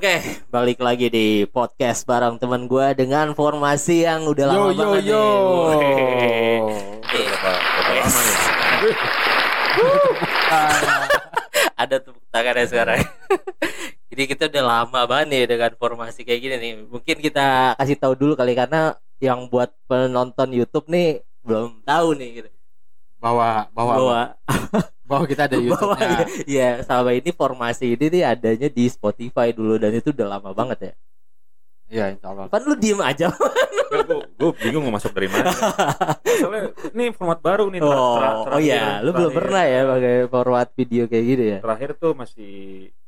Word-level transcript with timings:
Oke, 0.00 0.40
balik 0.48 0.80
lagi 0.80 1.12
di 1.12 1.44
podcast 1.44 2.08
bareng 2.08 2.40
teman 2.40 2.64
gue 2.64 2.96
dengan 2.96 3.36
formasi 3.36 4.08
yang 4.08 4.24
udah 4.24 4.48
Yo 4.48 4.52
lama 4.56 4.72
yo 4.72 4.80
banget 4.80 5.02
yo. 5.04 5.24
nih. 7.04 7.28
Lama 8.00 8.20
nih? 8.24 8.36
Ada 11.76 12.00
tepuk 12.00 12.24
tangannya 12.32 12.64
sekarang. 12.64 13.04
Jadi 14.08 14.22
kita 14.24 14.48
udah 14.48 14.64
lama 14.64 15.00
banget 15.04 15.26
nih 15.36 15.44
dengan 15.52 15.76
formasi 15.76 16.24
kayak 16.24 16.40
gini 16.48 16.56
nih. 16.56 16.72
Mungkin 16.88 17.16
kita 17.20 17.76
kasih 17.76 18.00
tahu 18.00 18.16
dulu 18.16 18.32
kali 18.40 18.56
karena 18.56 18.96
yang 19.20 19.52
buat 19.52 19.68
penonton 19.84 20.48
YouTube 20.56 20.88
nih 20.88 21.20
belum 21.44 21.84
tahu 21.84 22.16
nih 22.16 22.40
gitu. 22.40 22.48
Bahwa 23.20 23.68
bahwa 23.76 23.92
Bahwa 24.00 24.20
bahwa 25.10 25.24
kita 25.26 25.42
ada 25.44 25.58
bahwa 25.58 25.66
YouTube-nya. 25.98 26.18
ya 26.46 26.68
sama 26.80 27.10
ini 27.10 27.30
formasi 27.30 27.92
ini 27.92 28.06
nih 28.08 28.22
adanya 28.24 28.68
di 28.68 28.86
Spotify 28.86 29.50
dulu 29.50 29.74
dan 29.74 29.90
itu 29.90 30.14
udah 30.14 30.26
lama 30.30 30.54
banget 30.54 30.78
ya. 30.80 30.92
Iya, 31.90 32.04
insya 32.14 32.30
Allah. 32.30 32.46
Kan 32.46 32.62
lu 32.62 32.74
diem 32.74 33.02
aja. 33.02 33.34
gue 34.38 34.50
bingung 34.62 34.86
mau 34.86 34.94
masuk 34.94 35.10
dari 35.10 35.26
mana. 35.26 35.50
Soalnya 36.38 36.62
ini 36.88 37.10
format 37.10 37.42
baru 37.42 37.66
nih. 37.66 37.82
ter- 37.82 37.90
ter- 37.90 37.98
Oh, 38.46 38.54
oh 38.54 38.60
ya, 38.62 39.02
lu 39.02 39.10
belum 39.10 39.34
pernah 39.34 39.66
ya 39.66 39.80
pakai 39.84 40.14
format 40.24 40.68
video 40.70 41.02
kayak 41.04 41.24
gitu 41.26 41.42
ya? 41.44 41.58
Terakhir 41.58 41.90
tuh 41.98 42.14
masih 42.14 42.52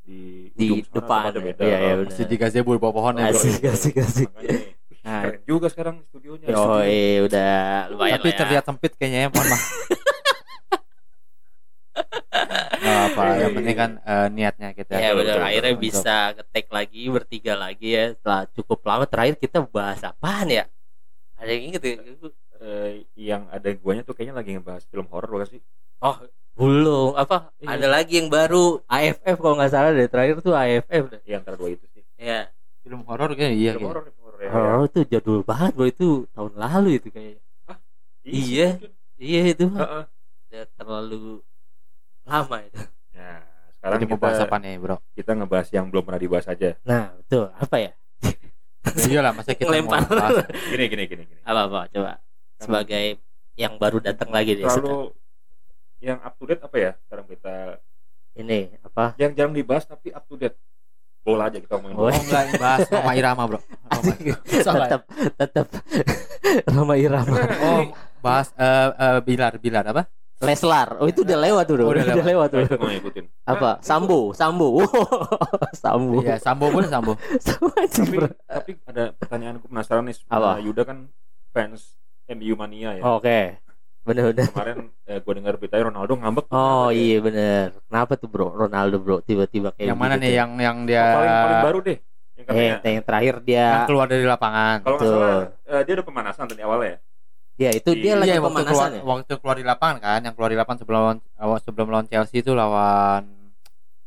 di 0.02 0.51
Di 0.51 0.82
sana 0.82 0.98
depan 0.98 1.30
ya. 1.30 1.38
beda. 1.41 1.62
Iya, 1.62 1.77
iya, 1.79 1.93
Oh. 1.95 2.02
Masih 2.02 2.24
di 2.27 2.34
gazebo 2.34 2.74
bawah 2.74 2.91
pohon 2.93 3.15
ya. 3.16 3.30
Asik, 3.30 3.62
asik, 3.65 3.95
asik. 3.96 4.27
Makanya 4.29 4.59
nih, 4.59 4.74
Nah, 5.02 5.23
juga 5.45 5.66
sekarang 5.66 6.02
studionya. 6.05 6.46
oh 6.52 6.79
iya, 6.79 7.23
udah 7.23 7.55
lumayan 7.91 8.19
Tapi 8.19 8.29
ya. 8.29 8.37
terlihat 8.37 8.65
sempit 8.65 8.93
kayaknya 8.95 9.21
ya, 9.21 9.29
mohon 9.30 9.46
maaf. 9.48 9.63
Nggak 12.82 13.02
apa, 13.13 13.24
yang 13.37 13.52
penting 13.52 13.77
kan 13.77 13.91
eh, 14.01 14.29
niatnya 14.32 14.68
kita. 14.73 14.93
Ya 14.96 15.13
benar, 15.13 15.37
betul, 15.37 15.49
akhirnya 15.49 15.74
betul. 15.77 15.85
bisa 15.85 16.16
ketek 16.32 16.66
lagi 16.73 17.02
bertiga 17.13 17.54
lagi 17.54 17.88
ya 17.93 18.04
setelah 18.16 18.43
cukup 18.57 18.79
lama 18.88 19.04
terakhir 19.04 19.35
kita 19.37 19.59
bahas 19.69 20.01
apaan 20.01 20.49
ya? 20.49 20.65
Ada 21.37 21.51
yang 21.52 21.65
inget 21.69 21.82
ya? 21.85 21.95
Eh, 22.63 22.93
yang 23.19 23.43
ada 23.51 23.69
guanya 23.74 24.07
tuh 24.07 24.15
kayaknya 24.15 24.38
lagi 24.38 24.51
ngebahas 24.54 24.87
film 24.87 25.07
horor 25.10 25.29
bukan 25.29 25.59
sih? 25.59 25.60
Oh 26.01 26.16
belum 26.52 27.16
apa? 27.16 27.51
Iya. 27.59 27.69
Ada 27.80 27.87
lagi 27.88 28.13
yang 28.21 28.29
baru 28.29 28.85
AFF 28.85 29.37
kalau 29.41 29.54
nggak 29.57 29.73
salah 29.73 29.91
dari 29.97 30.09
terakhir 30.09 30.37
tuh 30.45 30.54
AFF 30.54 31.04
deh. 31.09 31.21
Iya 31.24 31.37
antara 31.41 31.57
dua 31.57 31.71
itu 31.73 31.85
sih. 31.91 32.04
Ya. 32.21 32.52
Film 32.82 33.02
horor 33.09 33.32
kayaknya 33.32 33.57
iya. 33.57 33.73
film 33.74 33.88
horor, 33.88 34.04
horor 34.21 34.41
ya. 34.43 34.51
Oh 34.52 34.85
itu 34.85 35.01
jadul 35.09 35.41
banget 35.43 35.73
bro 35.74 35.87
itu 35.88 36.29
tahun 36.37 36.52
lalu 36.54 36.91
itu 37.01 37.09
kayaknya. 37.09 37.43
Iya. 38.23 38.69
Iya 39.19 39.43
itu 39.54 39.65
Heeh. 39.71 40.04
udah 40.51 40.65
terlalu 40.79 41.41
lama 42.26 42.57
itu. 42.63 42.82
Nah, 43.23 43.38
sekarang 43.73 43.96
Jadi 43.96 44.04
mau 44.04 44.12
kita, 44.12 44.24
bahas 44.24 44.38
apa 44.40 44.56
nih, 44.59 44.74
Bro? 44.76 44.96
kita 45.15 45.30
ngebahas 45.32 45.68
yang 45.70 45.87
belum 45.87 46.02
pernah 46.02 46.20
dibahas 46.20 46.46
aja. 46.46 46.70
Nah 46.82 47.15
betul 47.16 47.45
apa 47.48 47.76
ya? 47.79 47.90
Iya 49.06 49.20
lah, 49.23 49.30
masa 49.30 49.54
kita 49.54 49.70
mau 49.70 49.74
Lempar. 49.79 50.02
bahas. 50.04 50.42
Gini 50.68 50.84
gini 50.87 51.04
gini 51.06 51.23
gini. 51.24 51.40
Apa 51.40 51.60
apa 51.64 51.80
coba 51.88 52.12
sebagai 52.59 53.04
yang 53.54 53.74
baru 53.76 53.98
datang 53.98 54.29
lagi 54.29 54.54
di 54.54 54.62
Terlalu 54.62 55.14
yang 56.01 56.18
up 56.18 56.34
to 56.34 56.45
date 56.45 56.59
apa 56.60 56.76
ya? 56.76 56.92
Sekarang 57.01 57.26
kita 57.26 57.79
ini 58.34 58.74
apa? 58.82 59.14
yang 59.16 59.30
jarang 59.32 59.54
dibahas 59.54 59.86
tapi 59.86 60.10
up 60.10 60.26
to 60.26 60.34
date. 60.34 60.59
Bola 61.23 61.46
aja 61.46 61.62
kita 61.62 61.79
ngomongin 61.79 61.95
Oh, 61.95 62.02
Oh, 62.02 62.10
bola. 62.10 62.18
enggak 62.18 62.42
ini 62.42 62.54
bahas 62.59 62.80
Roma 62.90 63.12
Irama, 63.14 63.42
Bro. 63.46 63.59
Roma. 63.62 64.14
Salah. 64.59 64.88
tetap 64.91 65.03
tetap 65.38 65.66
Rama 66.75 66.94
Irama 66.98 67.36
Oh, 67.62 67.82
bahas 68.19 68.50
eh, 68.53 68.91
eh, 68.92 69.19
bilar 69.22 69.54
bilar 69.56 69.84
apa? 69.86 70.10
Leslar 70.43 70.88
oh 70.98 71.06
itu 71.06 71.22
udah 71.22 71.38
lewat 71.41 71.65
tuh 71.65 71.75
Oh, 71.76 71.88
udah, 71.88 72.03
udah 72.03 72.15
udah 72.15 72.26
lewat 72.26 72.48
Nah, 72.48 72.60
itu 72.60 72.75
tuh 72.75 72.88
ngikutin. 72.88 73.25
apa 73.44 73.70
Sambo 73.80 74.20
Sambo 74.32 74.69
Sambo 75.82 76.19
Iya, 76.20 76.36
Sambo 76.36 76.66
boleh 76.69 76.88
Sambo. 76.88 77.12
Sambo 77.38 77.70
anjing, 77.72 78.06
Tapi 78.06 78.16
tapi 78.44 78.70
ada 78.84 79.12
pertanyaan 79.12 79.56
gue 79.56 79.66
penasaran 79.66 80.04
nih. 80.04 80.16
Apa? 80.26 80.50
Nah, 80.50 80.60
Yuda 80.60 80.82
kan 80.82 80.98
fans 81.50 81.94
MU 82.28 82.54
mania 82.54 82.97
ya. 82.97 83.03
oke 83.04 83.41
bener 84.03 84.34
bener 84.34 84.47
Kemarin 84.48 84.78
eh, 85.04 85.19
gue 85.19 85.32
dengar 85.32 85.54
beritanya 85.56 85.84
Ronaldo 85.86 86.12
ngambek. 86.16 86.44
oh 86.48 86.88
dia? 86.88 86.98
iya 86.98 87.19
bener 87.19 87.64
kenapa 87.86 88.12
tuh 88.16 88.26
bro 88.26 88.50
Ronaldo 88.50 88.98
bro 88.98 89.20
tiba-tiba 89.20 89.70
kayak 89.70 89.86
Yang 89.86 90.00
mana 90.00 90.14
gitu 90.14 90.22
nih 90.22 90.32
yang 90.34 90.50
yang 90.59 90.76
dia 90.82 91.03
Oh, 91.03 91.14
paling 91.14 91.30
paling 91.38 91.60
baru 91.62 91.78
deh. 91.82 91.98
Yang 92.32 92.44
eh 92.48 92.50
katanya 92.72 92.91
yang 92.91 93.04
terakhir 93.04 93.34
dia 93.42 93.66
yang 93.69 93.86
keluar 93.86 94.06
dari 94.09 94.24
lapangan. 94.24 94.76
kalau 94.82 94.97
nggak 94.97 95.06
salah 95.09 95.38
eh, 95.64 95.82
dia 95.84 95.92
udah 95.94 96.06
pemanasan 96.09 96.44
tadi 96.47 96.62
awalnya 96.62 96.88
ya. 96.88 96.98
Ya 97.62 97.70
itu 97.72 97.90
dia 97.92 98.04
Iya, 98.08 98.14
lagi 98.16 98.30
Iya, 98.30 98.40
waktu 98.40 98.54
keluar, 98.58 98.66
pemanasan 98.66 98.90
ya 98.92 99.02
waktu 99.04 99.32
keluar 99.36 99.56
di 99.56 99.64
lapangan 99.64 99.98
kan, 99.98 100.20
yang 100.20 100.34
keluar 100.34 100.50
di 100.50 100.58
lapangan 100.58 100.78
sebelum 100.78 100.98
lawan- 100.98 101.24
awal 101.36 101.58
sebelum 101.58 101.86
lawan 101.88 102.06
Chelsea 102.06 102.38
itu 102.38 102.52
lawan 102.52 103.22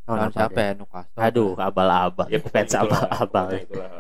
Oh, 0.06 0.14
lawan 0.14 0.30
apa 0.30 0.38
siapa 0.38 0.54
dia? 0.54 0.66
ya? 0.66 0.72
Newcastle. 0.76 1.18
aduh 1.20 1.50
abal-abal 1.58 2.26
Ya, 2.28 2.38
fans 2.40 2.74
abal-abal. 2.74 3.46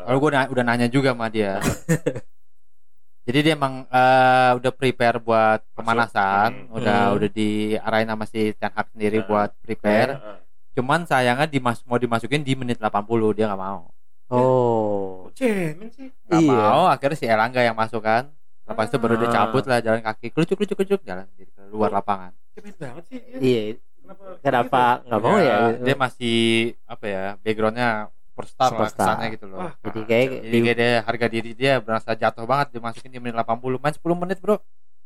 Kalau 0.05 0.17
gue 0.19 0.29
udah 0.29 0.63
nanya 0.63 0.87
juga 0.87 1.09
sama 1.11 1.27
dia. 1.27 1.57
Jadi 3.25 3.39
dia 3.41 3.53
emang 3.53 3.89
eh, 3.89 4.51
udah 4.53 4.69
prepare 4.71 5.17
buat 5.17 5.65
pemanasan, 5.73 6.69
Hmm. 6.69 6.77
udah 6.77 6.99
Hmm. 7.03 7.15
udah 7.17 7.29
diarahin 7.31 8.05
sama 8.07 8.25
si 8.25 8.53
Ten 8.53 8.69
Hag 8.69 8.87
sendiri 8.93 9.17
Nah. 9.17 9.25
buat 9.25 9.49
prepare. 9.59 10.11
Heeh. 10.15 10.37
Cuman 10.75 11.09
sayangnya 11.09 11.47
dimas 11.47 11.81
mau 11.83 11.97
dimasukin 11.97 12.43
di 12.43 12.53
menit 12.53 12.77
80 12.77 13.01
dia 13.33 13.47
nggak 13.47 13.57
mau. 13.59 13.89
oh 14.27 15.29
cemen 15.31 15.85
sih. 15.87 16.09
Nggak 16.25 16.37
Iya. 16.39 16.49
mau, 16.51 16.81
akhirnya 16.87 17.13
si 17.15 17.25
Elangga 17.25 17.61
yang 17.61 17.73
masuk 17.73 18.01
kan. 18.01 18.29
Lepas 18.65 18.85
itu 18.87 18.97
baru 18.97 19.15
dia 19.15 19.27
Ah. 19.27 19.33
cabut 19.35 19.63
lah 19.63 19.79
jalan 19.79 20.01
kaki, 20.01 20.27
kelucuk 20.29 20.55
kelucuk 20.55 20.77
kelucuk 20.77 21.01
jalan 21.01 21.25
di 21.33 21.45
luar 21.69 21.91
lapangan. 21.91 22.31
Cemen 22.51 22.73
banget 22.73 23.03
sih. 23.05 23.19
dia. 23.19 23.39
iya 23.39 23.61
Kenapa? 24.05 24.37
kenapa 24.39 24.81
nggak 25.03 25.19
mau 25.19 25.37
ya, 25.37 25.57
Dia 25.75 25.95
masih 25.95 26.37
apa 26.85 27.05
ya? 27.05 27.23
Backgroundnya 27.39 27.89
superstar, 28.27 28.67
lah 28.67 28.69
Superstar. 28.69 29.05
kesannya 29.07 29.27
gitu 29.31 29.45
loh. 29.47 29.59
Wah, 29.59 29.71
jadi 29.81 29.99
kayak 30.03 30.27
Jadi 30.43 30.57
kayak 30.61 30.77
dia 30.77 30.91
harga 31.01 31.27
diri 31.27 31.51
dia 31.53 31.73
berasa 31.79 32.09
jatuh 32.13 32.45
banget 32.45 32.67
dimasukin 32.71 33.09
di 33.09 33.17
menit 33.17 33.33
80 33.33 33.77
main 33.77 33.93
10 33.93 34.13
menit 34.15 34.37
bro 34.37 34.57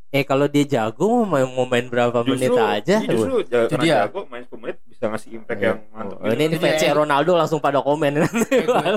Eh 0.10 0.26
kalau 0.26 0.50
dia 0.50 0.66
jago 0.66 1.22
mau 1.22 1.38
main, 1.64 1.86
berapa 1.86 2.26
menit 2.26 2.50
aja. 2.50 2.98
iya, 2.98 3.06
justru 3.06 3.46
karena 3.46 3.78
dia. 3.80 3.96
jago 4.04 4.26
main 4.26 4.42
10 4.42 4.58
menit 4.58 4.78
bisa 5.00 5.08
ngasih 5.08 5.30
impact 5.34 5.58
Iya. 5.58 5.68
yang 5.70 5.80
mantap. 5.90 6.18
Oh, 6.20 6.28
ini 6.28 6.44
ini 6.46 6.58
fans 6.60 6.84
ya- 6.84 6.92
Ronaldo 6.92 7.32
langsung 7.34 7.58
pada 7.58 7.80
komen. 7.80 8.20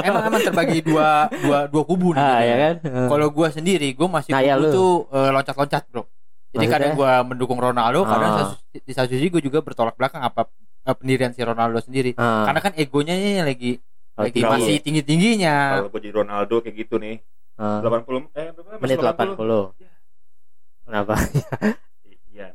emang 0.03 0.23
emang 0.27 0.43
terbagi 0.43 0.83
dua 0.83 1.31
dua 1.31 1.59
dua 1.65 1.83
kubu 1.85 2.11
nih 2.11 2.19
ah 2.19 2.27
gitu 2.35 2.43
ya 2.43 2.51
ya. 2.51 2.57
kan? 2.59 2.75
kalau 3.07 3.27
gua 3.31 3.49
sendiri 3.49 3.89
gua 3.93 4.09
masih 4.13 4.35
Nah, 4.35 4.43
ya 4.43 4.55
kubu 4.57 4.67
lu. 4.67 4.73
tuh 4.73 4.91
eh, 5.13 5.31
loncat-loncat 5.31 5.83
bro 5.89 6.03
jadi 6.03 6.11
Maksudnya? 6.59 6.73
kadang 6.75 6.93
gua 6.93 7.13
mendukung 7.23 7.55
Ronaldo 7.57 8.03
kadang 8.03 8.31
Ah. 8.33 8.39
satu- 8.51 8.59
di 8.77 8.93
satu 8.93 9.09
sisi 9.09 9.27
gua 9.29 9.39
juga 9.41 9.59
bertolak 9.61 9.95
belakang 9.95 10.21
apa 10.21 10.51
eh, 10.83 10.91
pendirian 10.93 11.31
si 11.31 11.41
Ronaldo 11.41 11.79
sendiri 11.79 12.19
Ah, 12.19 12.45
karena 12.45 12.61
kan 12.61 12.73
egonya 12.75 13.15
ini 13.15 13.39
lagi 13.41 13.71
kalau 14.11 14.27
lagi 14.27 14.35
tinggi. 14.35 14.51
masih 14.51 14.75
tinggi 14.81 15.03
tingginya 15.03 15.57
Kalau 15.79 15.89
gue 15.89 16.01
jadi 16.03 16.15
Ronaldo 16.17 16.55
kayak 16.59 16.77
gitu 16.77 16.99
nih, 16.99 17.23
Ah, 17.55 17.79
80 17.79 18.27
eh 18.33 18.51
berapa? 18.51 18.77
menit 18.77 18.99
80. 18.99 19.39
80. 19.39 19.71
Kenapa? 20.83 21.15
Iya. 22.29 22.47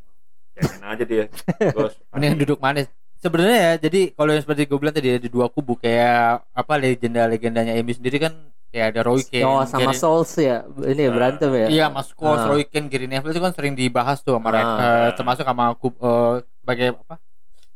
Jangan 0.54 0.90
aja 0.92 1.04
dia. 1.04 1.26
Bos. 1.76 1.96
mending 2.12 2.36
duduk 2.38 2.60
manis 2.60 2.92
sebenarnya 3.18 3.58
ya 3.58 3.74
jadi 3.80 4.02
kalau 4.12 4.30
yang 4.30 4.42
seperti 4.42 4.62
gue 4.64 4.78
bilang 4.78 4.94
tadi 4.94 5.10
ada 5.12 5.28
dua 5.28 5.48
kubu 5.48 5.74
kayak 5.76 6.48
apa 6.52 6.74
legenda 6.76 7.26
legendanya 7.26 7.74
MU 7.78 7.92
sendiri 7.92 8.18
kan 8.20 8.34
kayak 8.68 8.94
ada 8.94 9.02
Roy 9.02 9.22
Keane 9.22 9.44
Oh, 9.44 9.64
sama 9.64 9.90
Gary- 9.90 9.98
Souls 9.98 10.32
ya. 10.36 10.68
Ini 10.68 11.02
ya, 11.02 11.10
Ah. 11.10 11.14
berantem 11.14 11.50
ya. 11.50 11.68
Iya, 11.68 11.86
Mas 11.88 12.12
Scholes, 12.12 12.44
Ah. 12.44 12.48
Roy 12.48 12.64
Keane, 12.64 12.88
Gary 12.88 13.08
Neville 13.08 13.32
itu 13.32 13.40
kan 13.40 13.56
sering 13.56 13.74
dibahas 13.74 14.20
tuh 14.20 14.36
sama 14.36 14.52
Ah. 14.52 14.60
eh, 15.08 15.10
termasuk 15.14 15.42
sama 15.42 15.72
kub, 15.74 15.96
eh, 15.96 16.34
sebagai 16.60 16.88
apa? 17.00 17.16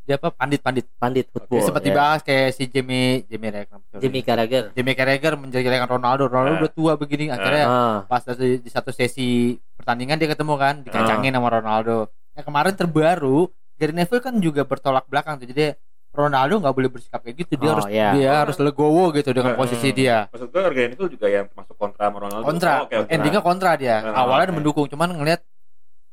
Dia 0.01 0.19
apa? 0.19 0.29
Pandit-pandit. 0.29 0.85
Pandit 0.93 1.25
football. 1.31 1.63
sempat 1.63 1.81
ya. 1.81 1.87
dibahas 1.87 2.19
kayak 2.19 2.51
si 2.51 2.67
Jamie 2.67 3.23
Carragher. 3.23 3.79
sorry. 3.87 4.01
Jimmy 4.03 4.19
Carragher. 4.19 4.63
Jamie 4.73 4.93
Carragher 4.93 5.33
menjelekan 5.37 5.87
Ronaldo. 5.87 6.27
Ronaldo 6.27 6.53
Ah. 6.53 6.59
udah 6.59 6.71
tua 6.75 6.93
begini 6.99 7.31
akhirnya 7.31 7.65
Ah, 7.65 7.97
pas 8.03 8.27
di, 8.27 8.59
di 8.59 8.69
satu 8.69 8.91
sesi 8.91 9.55
pertandingan 9.73 10.19
dia 10.19 10.27
ketemu 10.27 10.53
kan 10.55 10.83
dikacangin 10.83 11.31
sama 11.31 11.47
Ronaldo. 11.49 12.11
Nah, 12.31 12.43
kemarin 12.43 12.75
terbaru 12.75 13.47
Gary 13.81 13.91
Neville 13.91 14.21
kan 14.21 14.37
juga 14.37 14.61
bertolak 14.63 15.05
belakang 15.07 15.35
tuh. 15.35 15.47
Jadi 15.47 15.73
Ronaldo 16.11 16.59
nggak 16.59 16.75
boleh 16.75 16.89
bersikap 16.89 17.19
kayak 17.19 17.35
gitu. 17.39 17.53
Dia 17.55 17.65
Oh, 17.65 17.73
harus 17.73 17.87
iya. 17.87 18.09
dia 18.11 18.31
harus 18.37 18.57
legowo 18.57 19.09
gitu 19.09 19.31
dengan 19.31 19.55
Hmm. 19.55 19.59
posisi 19.59 19.89
dia. 19.91 20.27
Maksud 20.27 20.47
gue 20.47 20.61
Argen 20.61 20.89
itu 20.91 21.03
juga 21.09 21.25
yang 21.25 21.49
masuk 21.49 21.73
kontra 21.73 22.05
sama 22.05 22.17
Ronaldo. 22.19 22.45
kontra 22.45 22.71
Oh, 22.73 22.85
oke, 22.85 22.95
oke. 22.99 23.09
endingnya 23.09 23.41
kontra 23.41 23.71
dia 23.73 23.95
Nah, 23.99 24.13
awalnya 24.19 24.47
oke. 24.47 24.55
mendukung 24.55 24.85
cuman 24.85 25.09
ngelihat 25.13 25.41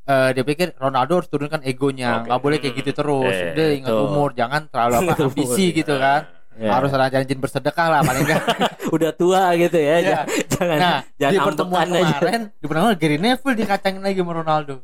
eh, 0.06 0.31
dia 0.32 0.41
pikir 0.43 0.73
Ronaldo 0.75 1.12
harus 1.15 1.29
turunkan 1.29 1.61
egonya 1.62 2.25
nggak 2.25 2.41
boleh 2.41 2.56
kayak 2.56 2.75
gitu 2.76 2.97
terus 2.97 3.29
Eh, 3.29 3.53
dia 3.53 3.76
ingat 3.76 3.93
betul. 3.93 4.09
umur 4.09 4.32
jangan 4.32 4.64
terlalu 4.64 4.94
apa 5.03 5.12
ambisi 5.29 5.64
Nah, 5.67 5.76
gitu 5.76 5.94
kan 5.94 6.21
ya. 6.56 6.71
harus 6.73 6.91
rajin 6.91 7.37
bersedekah 7.37 7.87
lah 7.87 8.00
paling 8.00 8.25
enggak 8.25 8.41
udah 8.97 9.11
tua 9.12 9.53
gitu 9.55 9.76
ya. 9.76 9.97
Iya. 9.99 10.19
Jangan 10.49 10.79
nah 10.79 10.99
jangan 11.14 11.29
di 11.29 11.38
pertemuan 11.44 11.85
ambekan 11.85 12.00
aja. 12.00 12.14
kemarin 12.17 12.43
di 12.50 12.64
pertemuan 12.64 12.94
Gary 12.97 13.19
Neville 13.19 13.56
dikacangin 13.59 14.00
lagi 14.00 14.19
sama 14.19 14.32
Ronaldo 14.32 14.75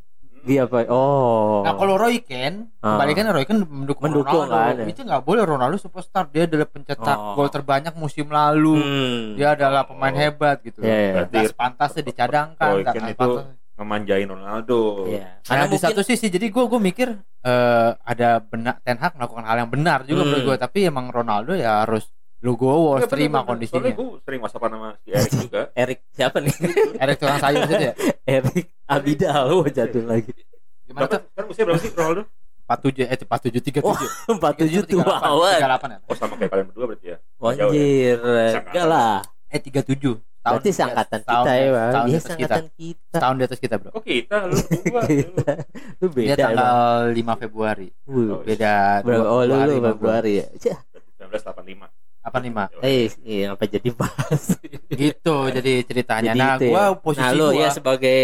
Dia 0.44 0.64
apa? 0.64 0.84
Oh. 0.86 1.64
nah 1.64 1.72
kalau 1.72 1.96
Roy 1.96 2.20
Keane 2.20 2.68
Ah. 2.78 2.94
kebalikannya 2.94 3.32
Roy 3.32 3.44
Keane 3.44 3.64
mendukung, 3.64 4.04
Mendukung 4.04 4.44
Ronaldo 4.44 4.52
kan, 4.52 4.74
ya. 4.78 4.84
itu 4.86 5.00
nggak 5.02 5.22
boleh 5.22 5.42
Ronaldo 5.42 5.76
superstar 5.76 6.28
dia 6.28 6.44
adalah 6.44 6.68
pencetak 6.68 7.16
Oh. 7.16 7.32
gol 7.34 7.48
terbanyak 7.48 7.92
musim 7.94 8.28
lalu 8.28 8.76
Hmm. 8.76 9.20
dia 9.34 9.52
adalah 9.52 9.82
pemain 9.82 10.12
Oh. 10.12 10.20
hebat 10.20 10.60
gitu 10.60 10.78
Iya, 10.78 10.86
iya. 10.86 10.96
nggak 11.10 11.12
Berarti 11.26 11.38
sepantasnya 11.48 12.02
dicadangkan 12.04 12.68
Roy 12.70 12.82
nggak 12.82 12.94
Keane 12.94 13.10
itu 13.10 13.30
memanjain 13.74 14.28
Ronaldo. 14.28 14.80
Iya. 15.04 15.26
Karena 15.34 15.42
Karena 15.42 15.64
di 15.64 15.68
mungkin 15.72 15.86
satu 15.90 16.00
sisi 16.00 16.26
jadi 16.28 16.46
gue 16.46 16.64
gue 16.64 16.80
mikir 16.80 17.08
eh, 17.42 17.90
ada 17.98 18.28
benar 18.38 18.78
Ten 18.80 18.96
Hag 18.96 19.18
melakukan 19.18 19.42
hal 19.42 19.56
yang 19.58 19.68
benar 19.68 20.06
juga 20.06 20.22
Hmm. 20.22 20.30
menurut 20.30 20.44
gue 20.46 20.56
tapi 20.62 20.78
emang 20.84 21.10
Ronaldo 21.10 21.52
ya 21.52 21.82
harus 21.82 22.13
Logowo 22.44 22.94
Enggak, 22.94 23.08
terima 23.08 23.40
bener-bener. 23.40 23.48
kondisinya. 23.48 23.80
Soalnya 23.80 23.92
gue 23.96 24.20
sering 24.20 24.40
whatsappan 24.44 24.70
sama 24.70 24.88
si 25.00 25.08
Erik 25.10 25.32
juga. 25.40 25.60
Erik 25.82 25.98
siapa 26.12 26.36
nih? 26.38 26.54
Erik 27.02 27.16
tukang 27.16 27.40
sayur 27.40 27.60
itu 27.64 27.74
ya? 27.80 27.92
Erik 28.36 28.64
Abidal 28.84 29.44
oh, 29.48 29.64
jadul 29.66 30.04
lagi. 30.04 30.32
Gimana 30.84 31.00
Berapa, 31.00 31.14
tuh 31.16 31.20
kan 31.32 31.44
usia 31.48 31.64
berapa 31.64 31.80
sih? 31.80 31.90
Ronaldo? 31.90 32.22
47 32.64 33.04
eh 33.04 33.18
47 33.20 33.60
37 33.76 33.84
Wah, 33.84 34.00
47 34.40 34.88
tua 34.88 35.04
awan 35.16 35.56
38 35.56 35.84
ya. 35.88 35.98
Oh 36.04 36.16
sama 36.16 36.34
kayak 36.36 36.50
kalian 36.50 36.66
berdua 36.68 36.84
berarti 36.86 37.06
ya. 37.08 37.16
Anjir 37.38 38.18
Enggak 38.54 38.86
lah. 38.86 39.16
Eh 39.48 39.60
37 39.60 39.84
tahun 39.84 40.60
Berarti 40.60 40.70
seangkatan 40.70 41.20
tahun- 41.24 41.44
kita 41.44 41.52
ya 41.54 41.68
Bang. 41.70 41.92
tahun 41.92 42.04
di 42.04 42.10
Iya 42.10 42.16
atas 42.16 42.24
kita. 42.24 42.36
seangkatan 42.36 42.64
kita. 42.74 43.16
Tahun 43.16 43.34
di 43.34 43.44
atas 43.44 43.58
kita 43.58 43.74
bro. 43.76 43.90
Kok 43.90 44.04
kita? 44.04 44.36
Lu 44.44 44.56
berdua? 44.60 45.00
Lu. 45.00 45.32
Dia 45.96 46.08
beda 46.08 46.32
emang 46.34 46.44
tanggal 46.52 47.00
5 47.08 47.34
Februari. 47.38 47.88
Oh, 48.04 48.40
beda? 48.40 48.74
Oh 49.04 49.40
lu 49.42 49.54
gua. 49.56 49.88
Februari 49.92 50.32
ya 50.40 50.46
Cih, 50.60 50.76
Berarti 50.92 51.08
1985. 51.40 52.03
Apa 52.24 52.36
nih 52.40 52.50
mak 52.50 52.68
Eh, 52.80 53.12
iya, 53.22 53.52
apa 53.52 53.68
jadi 53.68 53.88
bahas? 53.92 54.56
gitu 54.90 55.52
jadi 55.52 55.72
ceritanya 55.84 56.32
Jadi 56.32 56.40
nah 56.40 56.56
itu 56.56 56.64
ya. 56.64 56.70
gua 56.72 56.84
posisi 56.96 57.20
nah, 57.20 57.36
lu 57.36 57.46
gua 57.52 57.60
ya 57.60 57.68
sebagai 57.68 58.18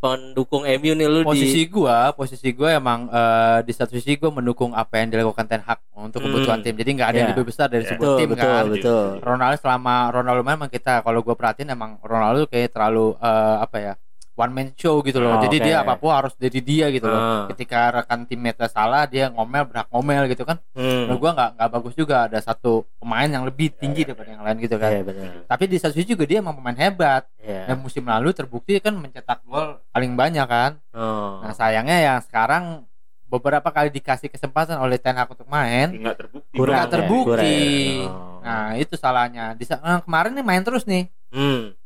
pendukung 0.00 0.64
MU 0.64 0.92
nih 0.96 1.06
lu 1.06 1.20
posisi 1.22 1.60
di 1.62 1.68
gua 1.68 2.10
posisi 2.10 2.48
gua 2.50 2.74
emang 2.74 3.06
eh, 3.06 3.58
di 3.62 3.72
satu 3.72 3.92
sisi 3.94 4.16
gua 4.16 4.32
mendukung 4.32 4.72
apa 4.72 4.98
yang 4.98 5.12
dilakukan 5.12 5.44
Ten 5.44 5.60
Hag 5.60 5.78
untuk 5.92 6.18
Hmm. 6.18 6.32
kebutuhan 6.32 6.58
tim 6.64 6.74
jadi 6.74 6.90
nggak 6.90 7.08
ada 7.12 7.18
yang 7.20 7.28
Ya. 7.28 7.32
lebih 7.36 7.46
besar 7.52 7.68
dari 7.68 7.84
Ya. 7.84 7.92
sebuah 7.92 8.08
betul, 8.08 8.18
tim 8.18 8.28
betul, 8.32 8.40
kan 8.42 8.64
betul. 8.66 9.04
Ronaldo 9.20 9.56
selama 9.60 9.94
Ronaldo 10.10 10.40
main 10.40 10.56
emang 10.56 10.72
kita 10.72 11.04
kalau 11.04 11.20
gue 11.20 11.36
perhatiin 11.36 11.70
emang 11.70 12.00
Ronaldo 12.00 12.48
kayak 12.48 12.72
terlalu 12.72 13.14
eh, 13.20 13.56
apa 13.60 13.76
ya 13.78 13.92
one 14.32 14.50
man 14.50 14.68
show 14.72 14.98
gitu 15.00 15.18
loh 15.18 15.36
Oh, 15.36 15.42
jadi 15.42 15.56
oke. 15.56 15.64
dia 15.64 15.76
apa 15.80 15.94
pun 15.94 16.10
harus 16.10 16.32
dari 16.34 16.60
dia 16.60 16.88
gitu 16.88 17.04
loh 17.04 17.16
Ah. 17.16 17.44
ketika 17.50 17.90
rekan 17.92 18.24
timnya 18.24 18.52
salah 18.66 19.04
dia 19.04 19.28
ngomel 19.28 19.66
berhak 19.66 19.88
ngomel 19.88 20.26
gitu 20.26 20.42
kan 20.42 20.56
Hmm. 20.72 21.06
menurut 21.06 21.20
gue 21.20 21.30
nggak 21.34 21.50
nggak 21.54 21.70
bagus 21.70 21.94
juga 21.94 22.16
ada 22.24 22.38
satu 22.38 22.86
pemain 22.96 23.26
yang 23.26 23.44
lebih 23.44 23.72
tinggi 23.72 24.02
ya, 24.02 24.12
daripada 24.12 24.28
ya. 24.28 24.32
yang 24.32 24.42
lain 24.42 24.56
gitu 24.58 24.76
kan 24.76 24.90
Iya, 24.90 25.02
benar. 25.02 25.28
tapi 25.44 25.64
di 25.66 25.76
satu 25.76 25.92
sisi 25.92 26.08
juga 26.08 26.24
dia 26.24 26.38
emang 26.38 26.54
pemain 26.54 26.78
hebat 26.78 27.28
Iya. 27.38 27.68
dan 27.68 27.76
musim 27.78 28.02
lalu 28.02 28.30
terbukti 28.30 28.78
kan 28.78 28.94
mencetak 28.94 29.44
gol 29.44 29.80
paling 29.88 30.12
banyak 30.14 30.46
kan 30.46 30.80
Oh. 30.90 31.40
nah 31.40 31.52
sayangnya 31.52 31.98
yang 32.00 32.18
sekarang 32.20 32.84
beberapa 33.26 33.70
kali 33.70 33.90
dikasih 33.90 34.26
kesempatan 34.26 34.74
oleh 34.76 34.98
Ten 34.98 35.14
Hag 35.14 35.30
untuk 35.30 35.46
main 35.46 35.94
Nggak 35.94 36.16
terbukti. 36.18 36.54
Kurang 36.58 36.74
nggak 36.74 36.82
ya, 36.82 36.90
terbukti 36.90 37.28
kurang 37.28 37.46
ya. 37.46 38.10
Oh. 38.10 38.38
nah 38.40 38.68
itu 38.74 38.94
salahnya 38.96 39.44
di 39.54 39.64
nah, 39.70 40.00
kemarin 40.00 40.34
nih 40.34 40.42
main 40.42 40.62
terus 40.62 40.82
nih 40.82 41.06
Hmm. 41.30 41.78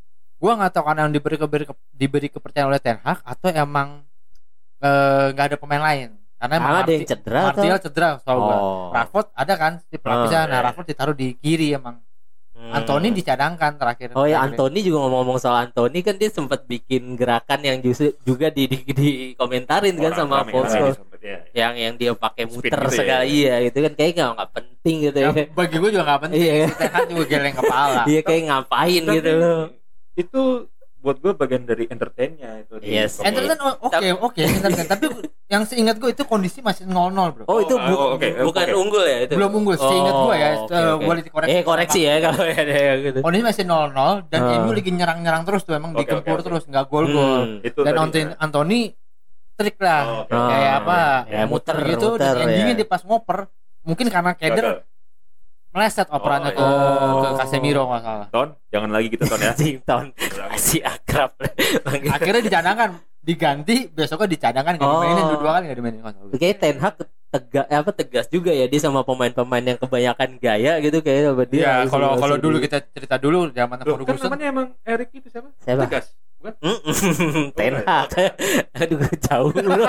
Gua 0.45 0.53
nggak 0.55 0.73
tahu 0.73 0.85
karena 0.85 1.01
yang 1.03 1.13
diberi 1.13 1.37
diberi, 1.39 1.65
diberi 1.91 2.29
kepercayaan 2.29 2.69
oleh 2.69 2.79
Ten 2.79 3.01
Hag 3.01 3.25
atau 3.25 3.49
emang 3.49 4.05
eh, 4.79 5.27
nggak 5.33 5.47
ada 5.47 5.57
pemain 5.57 5.81
lain 5.83 6.09
karena 6.37 6.55
emang 6.55 6.71
Ah, 6.71 6.81
ada 6.83 6.93
yang 6.93 7.09
cedera 7.09 7.41
atau? 7.43 7.49
Martial 7.57 7.79
cedera 7.81 8.09
soal 8.21 8.37
Oh. 8.37 8.93
Rashford 8.93 9.27
ada 9.33 9.55
kan 9.55 9.73
di 9.83 9.97
pelapisnya 9.97 10.39
Oh, 10.39 10.45
nah 10.45 10.59
iya. 10.59 10.65
Rashford 10.67 10.87
ditaruh 10.87 11.17
di 11.17 11.33
kiri 11.35 11.73
emang 11.73 11.97
Hmm. 12.55 12.71
Anthony 12.71 13.11
dicadangkan 13.11 13.75
terakhir 13.75 14.13
Oh 14.13 14.25
ya 14.25 14.39
terakhir. 14.39 14.55
Anthony 14.55 14.79
juga 14.81 15.03
ngomong-ngomong 15.03 15.39
soal 15.39 15.57
Anthony 15.65 16.01
kan 16.01 16.15
dia 16.15 16.31
sempat 16.31 16.63
bikin 16.65 17.13
gerakan 17.15 17.61
yang 17.61 17.83
justru 17.83 18.15
juga 18.23 18.47
di 18.49 18.65
di, 18.65 18.79
dikomentarin 18.87 19.91
kan 19.93 20.07
Orang 20.07 20.19
sama 20.21 20.35
rame 20.39 20.53
Scholes. 20.65 20.95
sempet, 20.95 21.21
ya. 21.21 21.39
yang 21.53 21.73
yang 21.75 21.95
dia 21.95 22.15
pakai 22.15 22.47
muter 22.47 22.71
gitu 22.71 22.87
ya. 22.87 22.95
segala 22.95 23.25
iya 23.27 23.55
gitu 23.61 23.79
kan 23.81 23.93
kayak 23.93 24.13
nggak 24.15 24.31
nggak 24.31 24.51
penting 24.53 24.97
gitu 25.03 25.19
ya. 25.19 25.29
Ya, 25.31 25.45
bagi 25.51 25.77
gue 25.77 25.91
juga 25.91 26.05
nggak 26.05 26.21
penting 26.23 26.41
Iya. 26.41 26.55
si 26.63 26.75
Ten 26.79 26.91
Hag 26.91 27.07
juga 27.09 27.25
geleng 27.27 27.57
kepala 27.57 28.01
Iya 28.07 28.21
kayak 28.23 28.43
ngapain 28.47 29.03
gitu 29.11 29.31
loh. 29.35 29.63
Itu 30.15 30.69
buat 30.97 31.21
gue 31.21 31.33
bagian 31.33 31.63
dari 31.63 31.85
entertainnya 31.85 32.65
itu. 32.65 32.81
di 32.81 32.89
Yes. 32.89 33.21
Formula 33.21 33.29
Entertain 33.45 33.61
oh, 33.61 33.77
oke 33.85 34.09
oke 34.25 34.41
entertain. 34.41 34.89
tapi 34.89 35.05
yang 35.47 35.63
seingat 35.63 35.97
gue 35.97 36.09
itu 36.09 36.25
kondisi 36.25 36.59
masih 36.59 36.89
0-0 36.89 37.13
bro 37.31 37.45
Oh, 37.45 37.61
itu 37.61 37.75
Oh, 37.75 37.85
bu- 37.85 37.93
oh, 37.95 38.09
oke, 38.17 38.25
bukan 38.43 38.65
oke. 38.65 38.73
unggul 38.75 39.05
ya 39.05 39.19
itu. 39.23 39.33
belum 39.35 39.51
unggul 39.55 39.77
seingat 39.77 40.15
gue 40.17 40.35
ya 40.35 40.49
Oh, 40.51 40.65
oke, 40.65 40.73
eh, 40.73 40.89
oke. 40.89 41.05
gua 41.05 41.15
dikoreksi 41.19 41.53
Eh 41.53 41.61
koreksi 41.63 42.01
ya 42.01 42.15
kalau 42.23 42.41
ada 42.57 42.73
yang 42.75 42.99
gitu. 43.03 43.19
kondisi 43.21 43.45
masih 43.45 43.65
0-0 43.65 43.93
dan 44.27 44.41
Ah. 44.41 44.57
MU 44.59 44.71
lagi 44.73 44.91
nyerang-nyerang 44.91 45.43
terus 45.45 45.63
tuh 45.63 45.75
emang 45.75 45.93
Oke, 45.93 46.01
digempur 46.01 46.25
oke, 46.33 46.41
oke. 46.41 46.47
terus 46.49 46.63
nggak 46.65 46.85
gol-gol 46.87 47.41
Hmm. 47.45 47.61
Itu 47.61 47.81
dan 47.83 47.95
Anthony, 48.01 48.25
ya. 48.25 48.33
Anthony 48.41 48.81
trik 49.55 49.77
lah 49.79 50.03
Oh. 50.03 50.23
Oh. 50.27 50.49
kayak 50.49 50.73
apa 50.81 50.99
Ya, 51.29 51.43
muter, 51.45 51.77
muter, 51.77 51.77
gitu 51.87 52.09
dan 52.17 52.33
muter, 52.33 52.45
endingnya 52.49 52.73
ya. 52.73 52.79
dia 52.81 52.89
pas 52.89 53.03
ngoper 53.03 53.39
mungkin 53.83 54.07
karena 54.09 54.33
Keder 54.33 54.67
Gagal. 54.73 54.94
Meleset 55.75 56.07
operannya 56.07 56.51
Oh, 56.51 56.57
ke, 56.57 56.65
iya. 56.65 57.19
ke 57.21 57.29
Casemiro 57.37 57.83
nggak 57.85 58.03
salah 58.03 58.27
Ton, 58.31 58.49
jangan 58.71 58.91
lagi 58.91 59.07
gitu 59.11 59.25
Ton 59.27 59.39
ya. 59.39 59.51
Anjing 59.59 59.77
tahun 59.83 60.07
masih 60.49 60.81
akrab. 60.81 61.31
akhirnya 62.15 62.43
dicadangkan 62.43 62.91
diganti 63.21 63.89
besoknya 63.89 64.29
dicadangkan 64.31 64.73
nggak 64.77 64.87
Oh. 64.87 65.01
dimainin 65.01 65.25
dua 65.35 65.51
kali 65.53 65.65
nggak 65.67 65.79
dimainin 65.79 65.99
nggak 66.01 66.15
salah. 66.15 66.33
Kayak 66.37 66.57
Ten 66.59 66.77
Hag 66.79 66.97
tegas 67.35 67.67
apa 67.67 67.91
tegas 67.91 68.27
juga 68.29 68.55
ya 68.55 68.65
dia 68.65 68.79
sama 68.79 69.03
pemain-pemain 69.03 69.65
yang 69.65 69.75
kebanyakan 69.75 70.39
gaya 70.39 70.79
gitu 70.79 71.03
kayak 71.03 71.21
sama 71.27 71.43
dia. 71.45 71.59
Iya, 71.59 71.73
harus- 71.83 71.91
kalau 71.91 72.09
kalau 72.15 72.37
dulu 72.39 72.57
kita 72.59 72.79
cerita 72.87 73.17
dulu 73.19 73.51
zaman 73.51 73.75
Loh, 73.83 73.99
kan 73.99 74.07
Ferguson 74.07 74.31
namanya 74.31 74.47
emang 74.47 74.67
Erik 74.81 75.11
itu 75.13 75.27
siapa? 75.27 75.51
Siapa? 75.59 75.83
Tegas. 75.85 76.15
Bukan? 76.39 76.55
Ten 77.59 77.75
Hag. 77.83 78.09
Aduh 78.77 79.01
jauh 79.19 79.51
lu. 79.51 79.83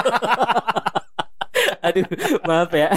Aduh, 1.81 2.05
maaf 2.43 2.71
ya. 2.71 2.89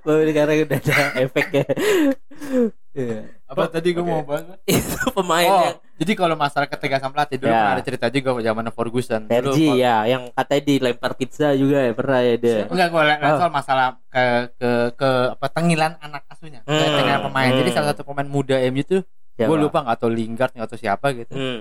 Baru 0.00 0.22
sekarang 0.24 0.56
udah 0.64 0.78
ada 0.78 0.94
efeknya. 1.18 1.64
Iya. 2.90 3.22
apa 3.46 3.70
tadi 3.70 3.90
gue 3.90 4.02
mau 4.02 4.22
bahas 4.22 4.58
Itu 4.64 5.10
pemain 5.12 5.46
Oh, 5.46 5.70
jadi 5.94 6.12
kalau 6.16 6.34
masalah 6.34 6.66
ketegasan 6.66 7.10
pelatih 7.10 7.38
dulu 7.38 7.46
Ya. 7.46 7.58
pernah 7.60 7.74
ada 7.76 7.84
cerita 7.84 8.06
juga 8.08 8.30
zaman 8.40 8.66
Ferguson. 8.68 9.22
Fergie 9.26 9.74
ya, 9.76 10.06
yang 10.06 10.30
katanya 10.32 10.62
dilempar 10.64 11.12
pizza 11.14 11.54
juga 11.54 11.78
ya 11.80 11.92
pernah 11.92 12.18
ya 12.20 12.34
dia. 12.34 12.66
Enggak 12.66 12.88
gue 12.88 13.02
lihat 13.04 13.18
Oh. 13.20 13.38
soal 13.38 13.52
masalah 13.52 13.86
ke 14.06 14.22
ke 14.56 14.70
ke 14.96 15.10
apa 15.30 15.46
tengilan 15.48 15.92
anak 15.98 16.22
asuhnya, 16.26 16.62
Hmm. 16.64 16.78
tengilan 16.96 17.20
pemain. 17.22 17.50
Jadi 17.52 17.62
Hmm. 17.64 17.76
salah 17.76 17.88
satu 17.90 18.02
pemain 18.04 18.26
muda 18.26 18.56
MU 18.60 18.82
tuh 18.82 19.02
gue 19.36 19.56
lupa 19.56 19.78
nggak 19.80 19.98
tahu 19.98 20.10
Lingard 20.10 20.52
nggak 20.52 20.68
tahu 20.68 20.80
siapa 20.80 21.06
gitu. 21.12 21.32
Hmm. 21.32 21.60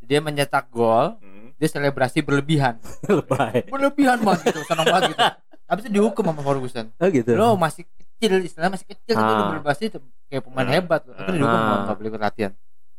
Dia 0.00 0.18
mencetak 0.20 0.70
gol, 0.70 1.18
Hmm. 1.18 1.37
Dia 1.58 1.68
selebrasi 1.68 2.22
berlebihan. 2.22 2.78
Lebay. 3.10 3.66
berlebihan 3.66 4.18
banget 4.20 4.48
gitu, 4.48 4.62
senang 4.64 4.86
banget 4.86 5.12
gitu. 5.12 5.26
Habis 5.66 5.82
itu 5.84 5.92
dihukum 5.92 6.24
sama 6.24 6.40
Ferguson. 6.40 6.86
Oh 6.94 7.08
gitu. 7.08 7.30
Lo 7.34 7.52
masih 7.54 7.84
kecil, 7.84 8.40
istilahnya 8.40 8.72
masih 8.72 8.88
kecil 8.88 9.12
tapi 9.12 9.26
Ah. 9.26 9.34
udah 9.36 9.46
berlebihan 9.52 9.76
itu 9.84 9.98
kayak 10.26 10.42
pemain 10.42 10.64
Ah. 10.64 10.72
hebat. 10.72 11.00
Akhirnya 11.04 11.34
dihukum 11.36 11.58
Ah. 11.60 11.76
nggak 11.84 11.96
boleh 11.96 12.08
ikut 12.08 12.22
latihan. 12.22 12.52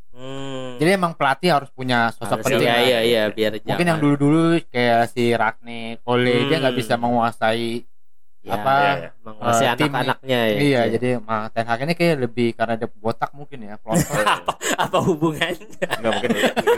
Hmm. 0.10 0.76
Jadi 0.76 0.90
emang 0.92 1.14
pelatih 1.14 1.50
harus 1.50 1.70
punya 1.70 2.12
sosok 2.12 2.40
Harus- 2.40 2.46
penting. 2.46 2.62
iya 2.62 2.76
iya 2.78 3.00
iya 3.02 3.24
biar 3.30 3.52
Mungkin 3.56 3.66
jangan- 3.66 3.88
yang 3.88 4.00
dulu-dulu 4.00 4.42
kayak 4.68 5.08
si 5.10 5.32
Ragne, 5.32 5.98
Kole 6.02 6.46
dia 6.46 6.60
nggak 6.60 6.72
Hmm. 6.72 6.82
bisa 6.84 6.94
menguasai 6.94 7.88
Ya, 8.40 8.56
apa, 8.56 8.72
Iya, 8.72 8.92
iya. 8.96 9.10
menguasai 9.20 9.66
eh, 9.66 9.76
tim 9.76 9.92
anak-anaknya 9.92 10.40
ya. 10.40 10.58
iya 10.58 10.82
jadi 10.90 11.08
mah 11.20 11.52
Ten 11.52 11.66
Hag 11.66 11.80
ini 11.82 11.92
kayak 11.92 12.16
lebih 12.20 12.48
karena 12.54 12.74
dia 12.74 12.88
botak 12.90 13.32
mungkin 13.32 13.60
ya 13.60 13.76
apa 13.78 14.00
apa 14.80 14.98
hubungannya? 15.02 15.68
Enggak 15.76 16.12
mungkin 16.16 16.30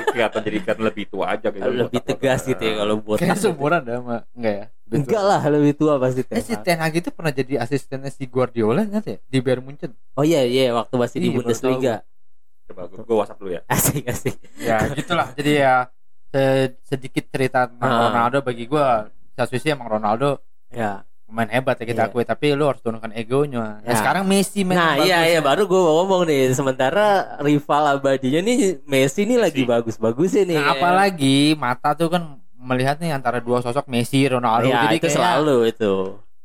kelihatan 0.07 0.41
jadi 0.41 0.57
kan 0.59 0.77
lebih 0.79 1.05
tua 1.07 1.25
aja 1.31 1.47
gitu. 1.47 1.61
lebih 1.61 2.01
tegas 2.01 2.41
gitu 2.43 2.59
ya 2.59 2.73
kalau 2.75 2.95
buat 2.97 3.17
kayak 3.17 3.37
seumuran 3.37 3.81
dah 3.83 3.95
sama 3.95 4.17
enggak 4.33 4.53
ya. 4.55 4.65
Enggak 4.91 5.23
lah 5.23 5.41
lebih 5.47 5.73
tua 5.75 5.93
pasti 5.95 6.21
Eh 6.25 6.41
si 6.41 6.51
Ten 6.51 6.57
Hag. 6.57 6.65
Ten 6.65 6.77
Hag 6.81 6.93
itu 6.97 7.09
pernah 7.09 7.31
jadi 7.31 7.53
asistennya 7.57 8.09
si 8.09 8.23
Guardiola 8.25 8.81
nggak 8.81 9.05
ya 9.05 9.17
di 9.21 9.37
Bayern 9.39 9.61
Munchen 9.61 9.93
Oh 10.13 10.25
iya 10.25 10.41
iya 10.41 10.73
waktu 10.73 10.97
masih 10.97 11.17
di 11.19 11.29
Iya, 11.29 11.35
Bundesliga. 11.37 11.95
Coba 12.65 12.81
gue, 12.87 12.99
gue 12.99 13.15
WhatsApp 13.15 13.37
dulu 13.37 13.51
ya. 13.53 13.61
Asik 13.67 14.03
asik. 14.03 14.35
ya 14.57 14.81
gitulah 14.89 15.29
jadi 15.31 15.51
ya 15.61 15.73
se- 16.27 16.73
sedikit 16.81 17.29
cerita 17.29 17.69
tentang 17.69 17.85
Ah. 17.87 18.09
Ronaldo 18.09 18.41
bagi 18.41 18.65
gua 18.65 19.05
satu 19.31 19.53
sisi 19.53 19.69
emang 19.69 19.87
Ronaldo 19.91 20.41
Ya. 20.67 21.05
Pemain 21.31 21.47
hebat 21.49 21.73
ya 21.73 21.85
kita 21.85 22.01
Iya. 22.01 22.09
akui 22.09 22.23
tapi 22.23 22.51
lu 22.51 22.67
harus 22.67 22.79
turunkan 22.79 23.09
egonya 23.11 23.79
nah, 23.79 23.87
Ya. 23.87 23.95
sekarang 23.95 24.23
Messi 24.25 24.61
main 24.61 24.75
Nah 24.75 24.99
iya 24.99 25.23
iya 25.25 25.39
baru 25.39 25.63
gue 25.63 25.79
mau 25.79 26.03
ngomong 26.03 26.27
nih 26.27 26.51
sementara 26.51 27.05
rival 27.39 27.83
abadinya 27.89 28.43
nih 28.43 28.83
Messi 28.83 29.23
nih 29.23 29.39
lagi 29.39 29.63
Messi. 29.63 29.71
bagus-bagusnya 29.71 30.43
nih. 30.45 30.59
Nah, 30.59 30.75
apalagi 30.75 31.37
mata 31.55 31.93
tuh 31.93 32.07
kan 32.07 32.23
melihat 32.53 32.99
nih 32.99 33.09
antara 33.09 33.39
dua 33.39 33.57
sosok 33.57 33.87
Messi 33.87 34.21
Ronaldo 34.23 34.67
ya, 34.67 34.85
jadi 34.85 34.93
itu 34.93 35.07
kayaknya- 35.07 35.15
selalu 35.17 35.57
itu. 35.65 35.93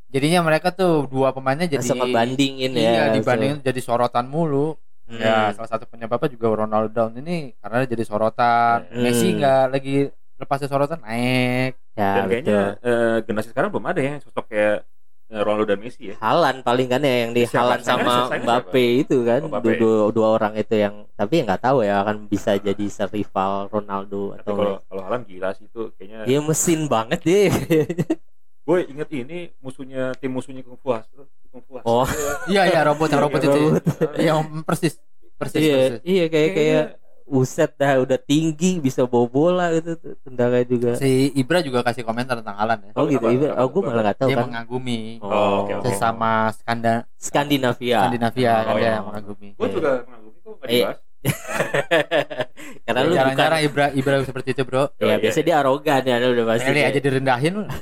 jadinya 0.06 0.40
mereka 0.40 0.70
tuh 0.70 1.04
dua 1.04 1.28
pemainnya 1.30 1.66
jadi 1.66 1.82
Langsung 1.82 1.98
ngebandingin 2.00 2.70
ya. 2.72 2.80
iya 2.80 3.02
dibandingin 3.10 3.58
jadi 3.60 3.80
sorotan 3.80 4.24
mulu 4.24 4.78
Hmm. 5.04 5.18
ya 5.18 5.52
salah 5.52 5.68
satu 5.68 5.84
penyebabnya 5.84 6.26
juga 6.28 6.46
Ronaldo 6.56 6.88
down 6.88 7.14
ini 7.16 7.54
karena 7.56 7.84
jadi 7.84 8.02
sorotan 8.02 8.86
Hmm. 8.86 9.02
Messi 9.02 9.30
nggak 9.32 9.62
lagi 9.68 9.96
lepasnya 10.36 10.66
sorotan 10.66 10.98
naik 11.00 11.78
Ya, 11.96 12.12
Dan 12.14 12.24
kayaknya 12.28 12.60
eh, 12.78 13.16
generasi 13.24 13.48
sekarang 13.50 13.72
belum 13.72 13.86
ada 13.86 13.98
ya 13.98 14.14
sosok 14.20 14.46
kayak 14.46 14.84
eh, 15.26 15.40
Ronaldo 15.40 15.64
dan 15.66 15.80
Messi 15.80 16.02
ya. 16.06 16.16
Halan 16.18 16.60
paling 16.60 16.86
kan 16.86 17.00
ya 17.00 17.14
yang 17.24 17.32
di 17.32 17.42
Siapa? 17.42 17.56
Halan 17.58 17.80
sama 17.80 18.14
Mbappe 18.30 18.84
itu 19.00 19.16
kan 19.22 19.40
Oh, 19.40 19.48
Mbappe. 19.48 19.64
dua, 19.64 19.74
dua, 19.74 20.12
dua 20.12 20.28
orang 20.30 20.52
itu 20.54 20.76
yang 20.76 21.08
tapi 21.12 21.32
ya 21.34 21.42
nggak 21.44 21.62
tahu 21.62 21.78
ya 21.80 22.00
akan 22.00 22.16
bisa 22.26 22.52
jadi 22.54 22.86
serival 22.86 23.66
Ronaldo 23.66 24.30
Tapi 24.30 24.38
atau 24.38 24.52
kalau 24.54 24.74
kalau 24.84 25.02
Haaland 25.02 25.24
gila 25.24 25.50
sih 25.50 25.64
itu 25.64 25.88
kayaknya. 25.96 26.22
dia 26.22 26.38
mesin 26.38 26.80
banget 26.86 27.20
deh 27.22 27.48
Gue 28.66 28.82
inget 28.84 29.08
ini 29.08 29.38
musuhnya 29.56 30.10
tim 30.14 30.28
musuhnya 30.28 30.60
Kung 30.60 30.74
Fu 30.74 30.90
Hustle. 30.90 31.24
Kung 31.48 31.62
Fu 31.62 31.78
Hustle. 31.78 31.86
Oh. 31.88 32.04
iya 32.46 32.66
iya 32.66 32.82
robot 32.82 33.08
yang 33.08 33.22
robot 33.22 33.40
itu 33.40 33.48
ya. 33.48 33.62
Robot. 33.72 33.84
yang 34.20 34.38
persis 34.62 34.94
persis 35.34 35.58
iya 35.58 35.72
persis 35.72 36.00
iya 36.04 36.24
kayak 36.26 36.50
kayak 36.52 36.84
uset 37.28 37.74
dah 37.74 37.98
udah 37.98 38.16
tinggi 38.16 38.78
bisa 38.78 39.02
bawa 39.02 39.26
bola 39.26 39.66
gitu 39.72 39.94
tuh, 39.94 40.14
tendangannya 40.22 40.62
juga 40.64 40.90
Si 40.94 41.30
Ibra 41.32 41.58
juga 41.58 41.82
kasih 41.82 42.02
komentar 42.02 42.38
tentang 42.38 42.54
Alan 42.54 42.78
ya. 42.80 42.92
oh 42.94 43.04
gitu 43.04 43.22
apa- 43.22 43.54
oh 43.56 43.68
gue 43.68 43.82
malah 43.82 44.02
nggak 44.04 44.18
tahu 44.18 44.28
Dia 44.30 44.36
kan 44.36 44.46
mengagumi 44.46 45.18
Oh, 45.18 45.62
oke, 45.62 45.72
oke. 45.76 45.86
sesama 45.88 46.30
Skanda 46.52 46.94
Skandinavia 47.16 47.98
Skandinavia 48.00 48.52
kan 48.56 48.64
Oh, 48.64 48.74
dia 48.74 48.80
iya. 48.80 48.92
yang 48.94 49.06
mengagumi. 49.06 49.48
Gue 49.54 49.68
juga 49.68 49.90
mengagumi 50.02 50.38
kok 50.38 50.54
nggak 50.56 50.68
Iya. 50.68 50.78
dibahas. 50.80 50.98
karena 52.86 53.00
lu 53.00 53.08
bukan 53.08 53.18
Jarang-jarang 53.18 53.60
Ibra 53.62 53.86
Ibra 53.92 54.14
seperti 54.22 54.48
itu, 54.54 54.62
Bro. 54.62 54.94
ya 54.94 55.04
iya, 55.04 55.14
biasanya 55.18 55.44
dia 55.44 55.56
arogan 55.58 56.02
ya 56.02 56.16
lu 56.16 56.28
udah 56.32 56.46
pasti 56.46 56.68
Pele 56.68 56.80
aja 56.84 57.00
direndahin 57.00 57.52
lu. 57.56 57.64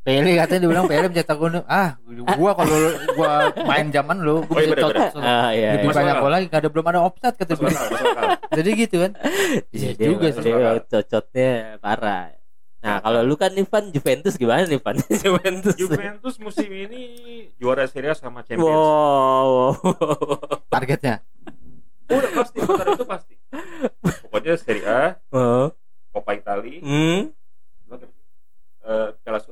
Pele 0.00 0.30
katanya 0.34 0.60
dibilang 0.62 0.86
Pele 0.86 1.06
mencetak 1.06 1.36
gol. 1.36 1.52
Ah, 1.66 2.00
gua 2.32 2.50
kalau 2.52 2.76
gua 3.12 3.30
main 3.62 3.88
zaman 3.88 4.16
lu, 4.18 4.40
gua 4.42 4.56
Oh, 4.56 4.60
iya, 4.60 4.68
bisa 4.68 4.82
cocok. 4.82 5.10
ah 5.18 5.48
iya 5.50 5.68
Lebih 5.74 5.86
Masuk 5.86 5.98
banyak 5.98 6.14
gol 6.16 6.32
lagi, 6.32 6.46
ada 6.48 6.68
belum 6.68 6.86
ada 6.86 7.00
offside 7.02 7.36
kata 7.36 7.52
dia. 7.54 7.78
Jadi 8.52 8.70
gitu 8.78 8.96
kan. 8.98 9.12
Iya, 9.68 9.68
Iya 9.68 9.90
dia, 9.92 10.06
juga 10.06 10.28
sih. 10.32 10.52
cocotnya 10.82 11.50
parah. 11.78 12.24
Nah, 12.78 13.02
kalau 13.02 13.20
lu 13.20 13.34
kan 13.34 13.50
nih 13.50 13.66
Van 13.66 13.90
Juventus 13.90 14.34
gimana 14.34 14.62
nih 14.62 14.78
Van? 14.78 14.94
Juventus. 15.24 15.74
Juventus 15.74 16.34
musim 16.38 16.70
ini 16.70 17.02
juara 17.56 17.82
Serie 17.84 18.10
A 18.10 18.14
sama 18.14 18.40
Champions. 18.40 18.62
Wow. 18.62 19.74
Targetnya. 20.68 21.18
Udah 22.06 22.30
pasti, 22.32 22.56
bentar 22.60 22.86
itu 22.88 23.02
pasti. 23.04 23.34
Pokoknya 24.22 24.54
Serie 24.54 24.86
A. 24.86 25.02
Coppa 26.08 26.32
Italia, 26.32 26.78
Hmm. 26.78 27.34
eh 28.86 29.08
Piala 29.18 29.42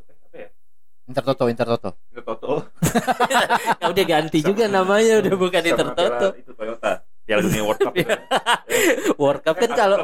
Su- 1.04 1.12
eh, 1.12 1.20
apa 1.20 1.20
ya? 1.20 1.20
Inter 1.20 1.24
Toto, 1.24 1.44
Inter 1.46 1.66
Toto. 1.68 1.90
Itu 2.08 2.22
Toto. 2.22 2.52
Ya 3.80 3.86
udah 3.86 4.04
ganti 4.06 4.38
juga 4.40 4.64
namanya 4.66 5.20
udah 5.20 5.34
bukan 5.34 5.60
Sama 5.60 5.70
Inter 5.70 5.88
Toto. 5.90 6.26
Piala 6.26 6.40
Itu 6.40 6.52
Toyota. 6.54 6.92
Piala 7.24 7.40
Dunia 7.40 7.62
World 7.64 7.80
Cup. 7.80 7.92
itu. 7.94 8.08
World 9.22 9.42
Cup 9.42 9.56
kan 9.56 9.64
Eh, 9.66 9.76
kalau 9.76 9.96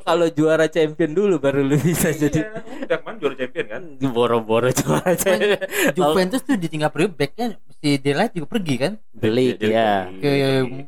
kalau 0.00 0.26
juara 0.28 0.66
champion 0.66 1.10
dulu 1.10 1.38
baru 1.38 1.62
lu 1.62 1.74
bisa 1.74 2.10
Iya, 2.10 2.26
jadi 2.26 2.40
udah 2.84 2.96
kemarin 2.96 3.16
juara 3.18 3.34
champion 3.34 3.66
kan? 3.66 3.82
boro-boro 4.04 4.70
juara 4.70 5.12
champion. 5.14 5.58
Juventus 5.92 6.42
tuh 6.42 6.54
ditinggal 6.54 6.90
pergi 6.90 7.10
backnya 7.10 7.46
si 7.76 7.98
Delight 7.98 8.32
juga 8.32 8.46
pergi 8.48 8.74
kan 8.76 8.92
dia 9.52 9.66
ya. 9.68 9.90
pergi. 10.06 10.20
ke 10.20 10.30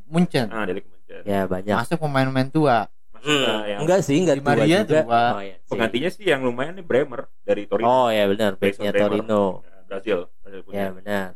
Munchen. 0.06 0.46
Ah, 0.50 0.64
dari 0.64 0.80
Kementerian. 0.80 1.22
Ya 1.24 1.40
banyak. 1.44 1.74
Masuk 1.76 1.98
pemain-pemain 1.98 2.48
tua. 2.48 2.78
Hmm, 3.18 3.44
yang 3.64 3.80
enggak 3.82 4.00
sih, 4.00 4.16
enggak 4.18 4.37
tua 4.37 4.46
Maria 4.49 4.78
juga. 4.80 5.00
tua. 5.02 5.23
Oh, 5.30 5.40
iya 5.40 5.56
sih. 5.56 5.68
penggantinya 5.68 6.11
sih 6.11 6.25
yang 6.25 6.40
lumayan 6.42 6.75
nih 6.75 6.85
Bremer 6.85 7.23
dari 7.40 7.62
Torino. 7.64 7.87
Oh 7.87 8.08
ya 8.08 8.25
benar, 8.26 8.50
backnya 8.54 8.90
Bremer. 8.90 9.02
Torino. 9.02 9.42
Ya, 9.61 9.78
Brazil. 9.85 10.18
Brazil 10.40 10.61
punya. 10.62 10.76
Ya 10.76 10.87
benar. 10.90 11.28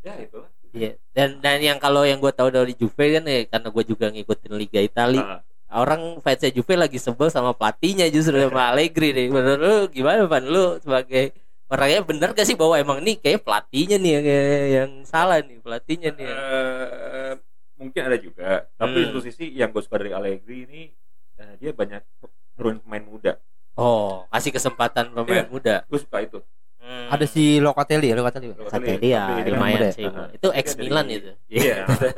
Ya, 0.00 0.12
itulah. 0.18 0.48
Iya. 0.72 0.90
Dan 1.10 1.28
dan 1.38 1.58
yang 1.60 1.76
kalau 1.76 2.02
yang 2.02 2.16
gue 2.16 2.30
tahu 2.30 2.48
dari 2.48 2.72
Juve 2.72 3.04
kan 3.12 3.22
ya 3.22 3.44
karena 3.46 3.68
gue 3.68 3.84
juga 3.84 4.06
ngikutin 4.08 4.52
Liga 4.52 4.80
Italia. 4.80 5.22
Ah, 5.22 5.40
Orang 5.74 6.20
fansnya 6.20 6.48
Juve 6.50 6.74
lagi 6.74 6.96
sebel 6.96 7.28
sama 7.28 7.52
pelatihnya 7.52 8.08
justru 8.08 8.36
sama 8.36 8.60
Allegri 8.70 9.12
nih. 9.12 9.28
Menurut 9.28 9.58
lu 9.58 9.74
gimana 9.88 10.24
Van? 10.24 10.44
Lu 10.44 10.76
sebagai 10.78 11.32
orangnya 11.66 12.00
bener 12.02 12.28
gak 12.30 12.44
sih 12.44 12.52
bahwa 12.52 12.76
emang 12.76 13.00
nih 13.00 13.16
kayak 13.16 13.40
pelatihnya 13.40 13.96
nih 13.96 14.10
yang, 14.12 14.24
yang 14.68 14.90
salah 15.02 15.40
nih 15.40 15.56
pelatihnya 15.58 16.12
nih. 16.12 16.28
eh, 16.28 17.32
mungkin 17.74 18.02
ada 18.02 18.16
juga. 18.16 18.68
Tapi 18.70 18.92
Hmm. 18.92 18.96
di 18.98 19.08
satu 19.08 19.20
sisi 19.22 19.44
yang 19.50 19.70
gue 19.70 19.80
suka 19.80 19.96
dari 19.96 20.12
Allegri 20.12 20.64
ini 20.66 20.82
eh, 21.42 21.54
dia 21.58 21.70
banyak 21.74 22.02
turun 22.54 22.78
pemain 22.78 23.02
muda. 23.02 23.32
Oh, 23.74 24.28
kasih 24.30 24.52
kesempatan 24.54 25.10
pemain 25.10 25.42
Iya. 25.42 25.50
muda. 25.50 25.74
Gue 25.90 25.98
suka 25.98 26.22
itu. 26.22 26.38
Hmm. 26.78 27.08
Ada 27.10 27.24
si 27.26 27.58
Locatelli 27.58 28.10
ya, 28.10 28.16
Locatelli. 28.18 28.52
Ya 29.02 29.38
ini 29.38 29.42
kan 29.46 29.52
lumayan 29.54 29.78
muda. 29.80 29.88
sih. 29.90 30.06
Ah, 30.06 30.28
itu 30.30 30.48
ex 30.54 30.66
Milan 30.76 31.06
itu. 31.10 31.30
Iya. 31.48 31.86
ada, 31.88 32.08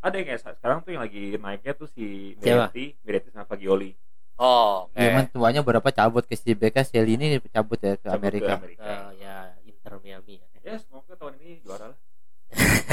ada 0.00 0.14
yang 0.16 0.26
kayak 0.28 0.40
sekarang 0.40 0.78
tuh 0.84 0.90
yang 0.92 1.02
lagi 1.04 1.22
naiknya 1.36 1.72
tuh 1.76 1.88
si? 1.88 2.34
Miretti, 2.40 2.96
Miretti 3.04 3.28
sama 3.32 3.44
Fagioli. 3.48 3.92
Oh, 4.40 4.88
oke. 4.88 4.96
Dia 4.96 5.28
tuanya 5.28 5.60
berapa 5.60 5.84
cabut 5.92 6.24
ke 6.24 6.32
si 6.32 6.56
BK 6.56 6.80
Shelly 6.88 7.20
ini 7.20 7.36
cabut 7.52 7.76
ya 7.76 8.00
ke 8.00 8.08
Cabut 8.08 8.16
Amerika. 8.16 8.56
Eh, 8.64 9.08
ya 9.20 9.52
Inter 9.68 10.00
Miami 10.00 10.40
ya. 10.40 10.48
Ya 10.64 10.74
semoga 10.80 11.12
tahun 11.12 11.36
ini 11.44 11.60
juara 11.60 11.92
lah. 11.92 11.98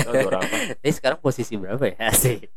Juara 0.06 0.38
apa? 0.44 0.56
Ini 0.86 0.94
sekarang 0.94 1.20
posisi 1.20 1.54
berapa 1.58 1.82
ya? 1.82 1.96
Asik. 2.14 2.54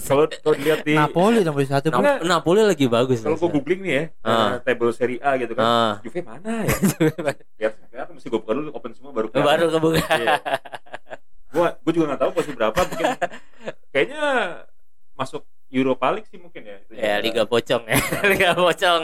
Kalau 0.00 0.24
kalau 0.30 0.54
dilihat 0.56 0.80
di 0.86 0.96
Napoli 0.96 1.44
nomor 1.44 1.60
satu 1.68 1.92
Nap-. 1.92 2.24
Napoli 2.24 2.62
lagi 2.64 2.86
bagus. 2.88 3.20
kalau 3.20 3.36
gue 3.36 3.50
googling 3.60 3.80
nih 3.84 3.92
ya, 3.92 4.04
eh, 4.24 4.50
table 4.64 4.92
Serie 4.96 5.20
A 5.20 5.36
gitu 5.36 5.52
kan. 5.52 5.64
Ah. 5.64 5.94
Juve 6.00 6.20
mana 6.24 6.64
ya? 6.64 6.76
Lihat, 7.60 7.74
lihat 7.92 8.08
mesti 8.08 8.26
gue 8.32 8.40
buka 8.40 8.52
dulu 8.56 8.70
open 8.72 8.92
semua 8.96 9.12
baru 9.12 9.28
baru 9.30 9.66
kebuka. 9.68 10.04
Iya. 10.16 10.36
Gua 11.50 11.74
gua 11.82 11.92
juga 11.92 12.04
nggak 12.14 12.20
tahu 12.22 12.30
posisi 12.30 12.54
berapa 12.54 12.78
mungkin 12.78 13.10
kayaknya 13.90 14.22
masuk 15.18 15.42
Europa 15.70 16.06
League 16.10 16.26
sih 16.26 16.36
mungkin 16.36 16.62
ya. 16.62 16.76
Itu 16.78 16.92
ya 16.92 16.98
juga. 16.98 17.22
Liga 17.22 17.42
Pocong 17.44 17.82
ya. 17.84 17.96
Liga 18.26 18.50
Pocong. 18.66 19.02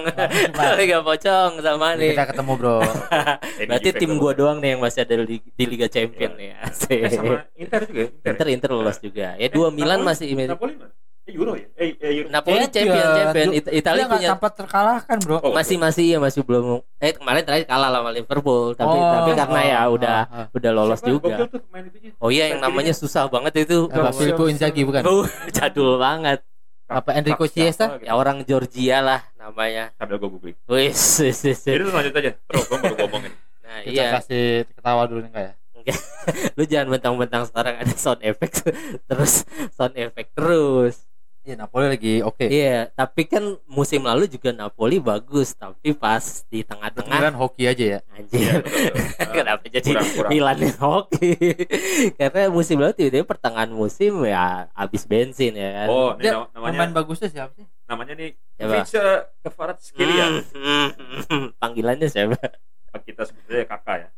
Liga 0.77 0.99
Pocong 1.01 1.51
sama 1.65 1.87
Ini 1.93 1.99
nih. 1.99 2.11
kita 2.13 2.25
ketemu 2.29 2.53
bro. 2.55 2.77
Berarti 3.71 3.89
tim 3.95 4.13
gua- 4.17 4.35
doang 4.35 4.59
nih 4.59 4.75
yang 4.75 4.81
masih 4.81 5.01
ada 5.03 5.15
di, 5.21 5.39
di 5.39 5.65
Liga 5.65 5.87
Champion 5.87 6.35
nih. 6.35 6.49
Eh, 6.53 6.67
Asik. 6.67 7.01
sama 7.09 7.35
Inter 7.55 7.81
juga 7.85 8.01
ya? 8.01 8.09
Inter. 8.11 8.31
Inter 8.33 8.47
Inter 8.51 8.71
lolos 8.73 8.99
juga. 8.99 9.35
Ya 9.35 9.49
dua 9.49 9.69
Eh, 9.69 9.73
Milan 9.73 10.03
Napoli- 10.03 10.09
masih 10.09 10.27
Napoli 10.45 10.75
mana? 10.75 10.91
Eh 11.27 11.35
Euro 11.35 11.59
ya? 11.59 11.67
Eh, 11.75 11.91
eh 11.97 12.11
Euro. 12.23 12.29
Napoli 12.31 12.67
Champion. 12.69 13.03
champion 13.17 13.49
It- 13.51 13.73
Italia 13.73 14.07
punya 14.07 14.29
sempat 14.33 14.53
terkalahkan 14.55 15.17
bro. 15.19 15.39
Oh, 15.41 15.51
masih 15.51 15.75
masih 15.75 16.05
ya 16.07 16.19
masih 16.19 16.43
belum 16.43 16.79
eh 16.97 17.13
kemarin 17.13 17.43
terakhir 17.43 17.67
kalah 17.67 17.91
sama 17.91 18.11
Liverpool 18.11 18.75
tapi 18.75 18.95
Oh, 18.95 19.11
tapi 19.13 19.31
karena 19.35 19.61
ya 19.61 19.79
oh, 19.83 19.99
udah 19.99 20.19
oh, 20.25 20.39
oh. 20.39 20.47
udah 20.55 20.71
lolos 20.73 20.99
Siapa? 20.99 21.11
juga. 21.13 21.35
Tuh. 21.47 21.63
Oh 22.19 22.31
iya 22.31 22.47
yang 22.49 22.63
namanya 22.63 22.91
susah 22.91 23.27
banget 23.27 23.67
itu. 23.67 23.87
Apa, 23.87 24.11
Filippo 24.11 24.47
Inzaghi 24.47 24.87
bukan? 24.87 25.03
Jadul 25.51 25.99
banget. 25.99 26.47
Apa 26.87 27.19
Enrico 27.19 27.47
Chiesa? 27.51 27.99
gitu. 27.99 28.07
Ya 28.07 28.15
orang 28.15 28.47
Georgia 28.47 28.99
lah 29.03 29.21
namanya. 29.37 29.91
Sambil 29.99 30.23
gue 30.23 30.31
googling. 30.31 30.57
Wis, 30.71 31.19
wis, 31.23 31.39
wis. 31.43 31.61
Jadi 31.67 31.83
lu 31.83 31.91
lanjut 31.91 32.15
aja. 32.15 32.33
Terus 32.35 32.65
gue 32.71 32.79
baru 32.79 32.97
ngomongin. 33.07 33.33
Nah, 33.67 33.79
Kita 33.83 33.93
iya. 33.93 34.09
kasih 34.15 34.45
ketawa 34.71 35.03
dulu 35.11 35.21
enggak 35.27 35.45
ya? 35.51 35.55
Lu 36.59 36.67
jangan 36.67 36.99
mentang-mentang 36.99 37.47
sekarang 37.47 37.79
ada 37.79 37.95
sound 37.95 38.19
effect 38.27 38.67
terus 39.11 39.47
sound 39.75 39.95
effect 39.95 40.35
terus. 40.35 41.07
Iya 41.47 41.55
Napoli 41.55 41.87
lagi 41.87 42.15
oke. 42.27 42.43
Iya, 42.43 42.91
tapi 42.91 43.23
kan 43.23 43.39
musim 43.71 44.03
lalu 44.03 44.27
juga 44.27 44.51
Napoli 44.51 44.99
bagus, 44.99 45.55
tapi 45.55 45.95
pas 45.95 46.43
di 46.51 46.67
tengah-tengah 46.67 47.07
Kemudian 47.07 47.39
hoki 47.39 47.71
aja 47.71 47.85
ya. 47.87 48.01
Iya, 48.03 48.15
anjir. 48.19 48.51
betul. 48.67 48.95
Kenapa 49.31 49.65
jadi 49.71 49.87
Kurang, 49.95 50.09
kurang. 50.11 50.31
Milan 50.35 50.59
yang 50.59 50.79
hoki? 50.83 51.31
Karena 52.19 52.51
musim 52.51 52.83
lalu 52.83 52.93
tiba-tiba 52.99 53.23
pertengahan 53.23 53.71
musim 53.71 54.27
ya 54.27 54.67
habis 54.75 55.07
bensin 55.07 55.55
ya 55.55 55.71
kan. 55.71 55.87
Oh, 55.87 56.11
ini 56.19 56.27
nama- 56.27 56.51
namanya 56.51 56.75
Pemain 56.83 56.93
bagusnya 56.99 57.31
siapa 57.31 57.55
sih? 57.55 57.67
namanya 57.87 58.13
nih 58.19 58.31
Siapa? 58.59 58.73
Vice 58.83 59.03
Kefarat 59.47 59.79
Skilian. 59.79 60.33
Hmm, 60.51 60.89
hmm, 61.31 61.47
Panggilannya 61.63 62.11
siapa? 62.11 62.43
Kita 63.07 63.23
sebutnya 63.23 63.63
kakak 63.71 63.97
ya. 64.03 64.09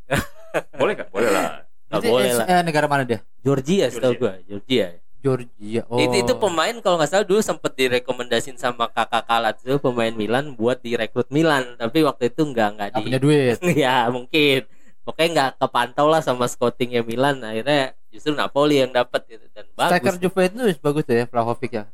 Boleh 0.81 0.97
nggak? 0.97 1.13
Boleh 1.13 1.29
lah. 1.29 1.69
Itu, 1.93 2.09
boleh 2.09 2.33
eh, 2.33 2.37
lah. 2.41 2.47
eh, 2.49 2.63
negara 2.65 2.89
mana 2.89 3.05
dia? 3.05 3.21
Georgia 3.45 3.85
setahu 3.93 4.17
Georgia. 4.17 4.21
gua, 4.25 4.35
Georgia. 4.49 4.87
Georgia. 5.19 5.83
Oh. 5.91 5.99
Itu 5.99 6.17
itu 6.27 6.33
pemain 6.39 6.75
kalau 6.79 6.97
nggak 6.99 7.11
salah 7.11 7.27
dulu 7.27 7.43
sempet 7.43 7.75
direkomendasin 7.75 8.55
sama 8.55 8.87
kakak 8.87 9.27
Lazio 9.27 9.83
pemain 9.83 10.15
Milan 10.15 10.55
buat 10.55 10.79
direkrut 10.79 11.29
Milan, 11.35 11.75
tapi 11.75 12.07
waktu 12.07 12.31
itu 12.31 12.47
nggak 12.47 12.69
nggak 12.79 12.89
di 12.95 13.03
punya 13.03 13.21
duit. 13.21 13.59
ya 13.83 14.07
mungkin 14.09 14.67
pokoknya 15.09 15.29
nggak 15.33 15.51
kepantau 15.65 16.07
lah 16.13 16.21
sama 16.21 16.45
scoutingnya 16.45 17.01
Milan 17.01 17.41
akhirnya 17.41 17.97
justru 18.13 18.37
Napoli 18.37 18.85
yang 18.85 18.93
dapat 18.93 19.25
gitu 19.25 19.49
dan 19.57 19.65
Striker 19.73 20.21
bagus 20.21 20.21
Juventus 20.21 20.77
bagus 20.85 21.05
ya 21.09 21.25
Vlahovic 21.25 21.73
ya. 21.73 21.85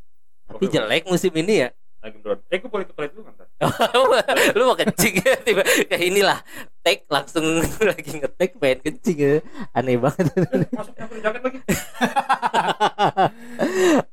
tapi 0.50 0.66
jelek 0.66 1.06
musim 1.06 1.30
ini 1.30 1.62
ya 1.62 1.68
Lagi 2.04 2.20
bro. 2.20 2.36
Eh, 2.46 2.54
gue 2.54 2.68
boleh 2.68 2.84
ke 2.84 2.92
toilet 2.92 3.10
dulu 3.10 3.26
kan? 3.26 3.34
lu 4.54 4.62
mau 4.62 4.74
kencing 4.74 5.14
ya 5.18 5.34
tiba 5.40 5.62
kayak 5.88 6.02
inilah 6.04 6.38
take 6.82 7.02
langsung 7.08 7.42
lagi 7.82 8.10
ngetek 8.12 8.54
pengen 8.54 8.78
kencing 8.82 9.16
ya 9.16 9.32
aneh 9.72 9.96
banget 9.96 10.28
Masuk 10.68 10.92
nyamper 10.92 11.16
jaket 11.18 11.40
lagi. 11.40 11.58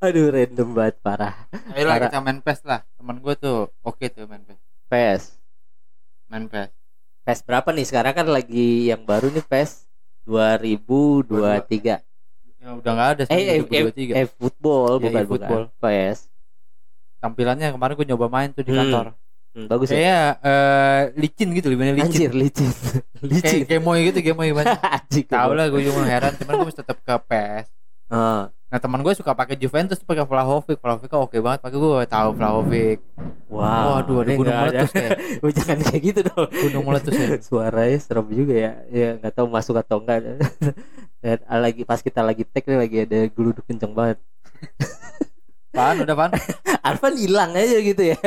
aduh 0.01 0.25
random 0.29 0.67
banget 0.71 0.95
parah 0.99 1.33
Ayolah 1.69 1.93
Parah. 1.93 2.07
kita 2.07 2.17
main 2.21 2.39
PES 2.39 2.59
lah. 2.63 2.79
Teman 2.95 3.17
gue 3.17 3.33
tuh 3.35 3.57
oke 3.81 4.05
tuh 4.07 4.23
main 4.25 4.41
PES. 4.41 4.59
PES 4.87 5.21
Main 6.27 6.43
PES. 6.47 6.69
PES 7.21 7.39
berapa 7.43 7.67
nih 7.69 7.85
sekarang 7.85 8.13
kan 8.13 8.25
lagi 8.25 8.87
yang 8.87 9.03
baru 9.03 9.27
nih 9.29 9.43
PES 9.43 9.85
2023 10.23 11.99
Ya 12.61 12.67
udah 12.71 12.91
nggak 12.93 13.09
ada 13.11 13.23
eh 13.25 13.35
eh, 13.35 13.59
eh, 13.59 13.83
2023. 13.89 14.15
eh 14.15 14.27
football 14.29 14.91
Ya, 14.93 15.01
bukan 15.03 15.19
e-football. 15.19 15.63
bukan 15.67 15.81
PES 15.81 16.17
Tampilannya 17.21 17.69
kemarin 17.69 17.93
gue 17.93 18.07
nyoba 18.07 18.27
main 18.27 18.49
tuh 18.49 18.61
di 18.61 18.71
Hmm. 18.71 18.81
kantor. 18.81 19.05
hmm, 19.51 19.67
bagus 19.67 19.87
ya 19.87 19.93
Kayaknya 19.93 20.19
eh, 20.41 21.01
licin 21.15 21.49
gitu 21.51 21.67
lebih 21.67 21.85
licin. 21.91 22.03
anjir 22.03 22.31
licin 22.31 22.69
licin 23.21 23.61
Kayak 23.61 23.67
Game 23.69 23.83
Boy 23.83 23.99
gitu 24.05 24.19
Game 24.21 24.35
Boy 24.35 24.49
banget. 24.51 24.79
Tahu 25.27 25.51
lah 25.51 25.67
gue 25.67 25.81
cuma 25.83 26.01
heran 26.03 26.33
cuman 26.33 26.53
gue 26.57 26.73
tetap 26.73 26.97
ke 26.97 27.13
PES. 27.25 27.67
Ah. 28.07 28.47
Nah 28.65 28.79
teman 28.79 28.99
gue 28.99 29.11
suka 29.11 29.31
pakai 29.31 29.53
Juventus 29.53 29.95
tuh 29.95 30.07
pakai 30.07 30.23
Vlahovic. 30.23 30.79
Vlahovic 30.79 31.05
kan 31.05 31.19
oke 31.19 31.35
banget 31.37 31.59
pakai 31.59 31.77
gue 31.77 32.05
tahu 32.07 32.29
Vlahovic. 32.31 32.99
Wow, 33.45 33.99
Waduh 33.99 34.17
ada 34.17 34.31
gunung 34.31 34.47
ada. 34.49 34.63
meletus 34.65 34.89
kayak 34.89 35.11
Oh, 35.43 35.51
jangan 35.51 35.77
kayak 35.83 36.01
gitu 36.01 36.19
dong. 36.23 36.47
gunung 36.49 36.83
meletus 36.85 37.13
ya. 37.13 37.27
Suaranya 37.45 37.97
serem 37.99 38.27
juga 38.29 38.55
ya. 38.55 38.71
Ya 38.87 39.09
nggak 39.15 39.33
tahu 39.33 39.47
masuk 39.47 39.75
atau 39.75 39.99
enggak. 39.99 40.23
Dan 41.21 41.37
lagi 41.45 41.83
pas 41.83 41.99
kita 41.99 42.23
lagi 42.23 42.47
tag 42.47 42.63
nih 42.63 42.79
lagi 42.79 42.97
ada 43.03 43.19
geluduk 43.27 43.67
kenceng 43.67 43.91
banget. 43.91 44.17
Pan 45.71 45.95
udah 46.03 46.15
pan. 46.15 46.31
Arfan 46.87 47.15
hilang 47.15 47.55
aja 47.55 47.77
gitu 47.77 48.01
ya 48.01 48.17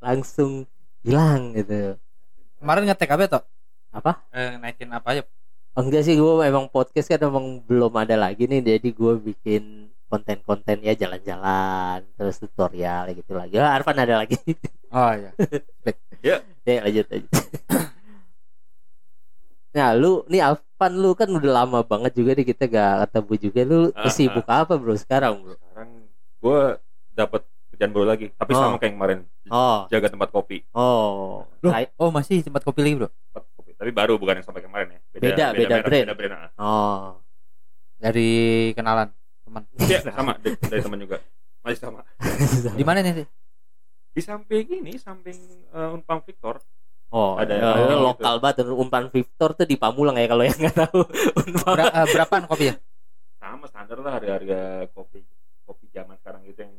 langsung 0.00 0.64
hilang 1.04 1.52
gitu 1.52 2.00
Kemarin 2.58 2.90
ngetek 2.90 3.14
apa 3.14 3.22
toh? 3.28 3.44
Apa? 3.94 4.12
Eh, 4.34 4.58
naikin 4.58 4.90
apa 4.90 5.08
aja? 5.14 5.22
enggak 5.78 6.02
sih 6.02 6.18
gue 6.18 6.42
emang 6.42 6.66
podcast 6.66 7.06
kan 7.06 7.22
emang 7.22 7.62
belum 7.62 7.94
ada 7.94 8.18
lagi 8.18 8.50
nih 8.50 8.66
jadi 8.66 8.88
gue 8.90 9.12
bikin 9.30 9.86
konten-konten 10.10 10.82
ya 10.82 10.90
jalan-jalan 10.98 12.02
terus 12.18 12.42
tutorial 12.42 13.06
gitu 13.14 13.38
lagi 13.38 13.62
oh, 13.62 13.62
Arfan 13.62 14.02
ada 14.02 14.18
lagi 14.18 14.34
Oh 14.90 15.12
iya. 15.14 15.30
ya 16.66 16.82
lanjut 16.82 17.06
lanjut 17.06 17.30
nah 19.76 19.94
lu 19.94 20.26
nih 20.26 20.42
Arfan 20.42 20.98
lu 20.98 21.14
kan 21.14 21.30
udah 21.30 21.62
lama 21.62 21.86
banget 21.86 22.10
juga 22.18 22.34
nih 22.34 22.46
kita 22.50 22.66
gak 22.66 22.94
ketemu 23.06 23.32
juga 23.38 23.60
lu 23.62 23.80
Ah, 23.94 24.10
sibuk 24.10 24.50
apa 24.50 24.74
bro 24.74 24.98
sekarang 24.98 25.46
bro 25.46 25.54
sekarang 25.54 25.67
gue 26.38 26.58
dapat 27.12 27.42
kerjaan 27.68 27.90
baru 27.90 28.06
lagi 28.06 28.26
tapi 28.32 28.52
Oh. 28.52 28.60
sama 28.60 28.76
kayak 28.76 28.94
kemarin 28.94 29.18
oh 29.48 29.86
jaga 29.88 30.08
tempat 30.08 30.28
kopi 30.28 30.62
oh 30.72 31.42
Loh, 31.60 31.72
oh 31.96 32.10
masih 32.10 32.40
tempat 32.40 32.62
kopi 32.62 32.80
lagi, 32.80 32.94
Bro. 32.96 33.08
tempat 33.10 33.44
kopi 33.52 33.70
tapi 33.74 33.90
baru 33.90 34.14
bukan 34.16 34.38
yang 34.38 34.46
sampai 34.46 34.62
kemarin 34.62 34.88
ya 34.88 35.00
Beda, 35.12 35.46
beda 35.52 35.74
brand. 35.80 36.06
beda 36.06 36.14
brand 36.14 36.34
ah. 36.34 36.50
oh 36.56 37.02
Dari 37.98 38.30
kenalan 38.72 39.10
teman. 39.42 39.66
Iya, 39.74 39.98
sama 40.06 40.38
dari, 40.38 40.54
dari 40.56 40.80
teman 40.80 40.98
juga 40.98 41.18
masih 41.60 41.78
sama 41.80 42.00
Di 42.78 42.84
mana 42.84 42.98
nih? 43.00 43.14
sih? 43.16 43.26
di 44.08 44.22
samping 44.24 44.66
ini 44.82 44.98
samping 44.98 45.38
uh, 45.70 45.94
Unpam 45.94 46.22
Victor 46.22 46.58
Oh, 47.08 47.34
Ada- 47.34 47.56
ada 47.56 47.68
ada 47.72 47.88
gitu. 47.88 48.04
lokal 48.04 48.34
banget 48.36 48.68
umpan 48.68 49.04
Victor 49.08 49.54
tuh 49.54 49.64
di 49.64 49.74
Pamulang 49.74 50.14
ya 50.14 50.28
kalau 50.28 50.44
yang 50.44 50.54
nggak 50.54 50.76
tahu. 50.76 51.00
Ber- 51.64 51.94
berapaan 52.06 52.44
kopi 52.44 52.68
ya? 52.68 52.74
sama 53.38 53.64
standar 53.64 53.96
lah 53.98 54.12
harga-harga 54.14 54.86
kopi 54.92 55.24
zaman 55.88 56.14
sekarang 56.14 56.42
itu 56.44 56.60
yang 56.60 56.74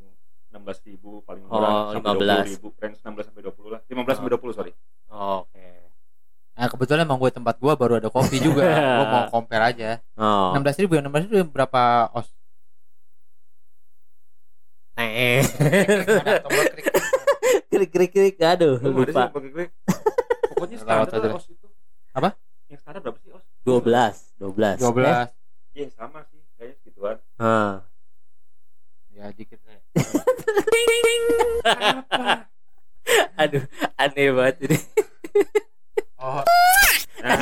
16.000 0.60 0.90
ribu 0.90 1.12
paling 1.24 1.44
Oh, 1.46 1.56
murah 1.56 1.72
sampai 1.92 2.12
15. 2.14 2.46
20 2.46 2.54
ribu 2.54 2.68
range 2.76 2.98
16 3.00 3.28
sampai 3.28 3.42
20 3.42 3.70
lah 3.70 3.82
15 3.84 4.16
sampai 4.16 4.32
20 4.32 4.54
sorry 4.54 4.72
Oke. 5.10 5.68
Nah, 6.54 6.68
kebetulan 6.68 7.02
emang 7.02 7.16
gue 7.18 7.32
tempat 7.32 7.56
gua 7.56 7.74
baru 7.74 7.98
ada 7.98 8.08
kopi 8.08 8.36
juga. 8.38 8.68
gue 9.00 9.06
mau 9.08 9.24
compare 9.32 9.64
aja. 9.66 10.04
Oh. 10.14 10.52
16 10.54 10.84
ribu 10.84 10.94
ya, 10.94 11.02
16 11.02 11.32
ribu 11.32 11.48
berapa 11.50 11.82
os? 12.12 12.28
Eh. 14.96 15.40
Krik 17.70 17.90
krik 17.90 18.12
krik 18.12 18.36
aduh 18.42 18.76
lupa. 18.78 19.32
pokoknya 20.50 20.76
standar 20.76 21.08
os 21.32 21.48
itu 21.48 21.68
Apa? 22.12 22.36
yang 22.68 22.76
standar 22.76 23.00
berapa 23.00 23.16
sih 23.18 23.32
os 23.32 23.46
12, 23.64 24.36
12. 24.36 24.84
12. 24.84 25.32
iya 25.72 25.88
sama 25.94 26.26
sih 26.28 26.44
kayak 26.54 26.76
segituan 26.76 27.16
Ah. 27.38 27.88
Ya 29.10 29.32
dikit. 29.32 29.64
Aduh, 33.42 33.64
aneh 33.98 34.30
banget 34.36 34.56
ini. 34.70 34.78
Oh, 36.20 36.44
nah, 37.24 37.36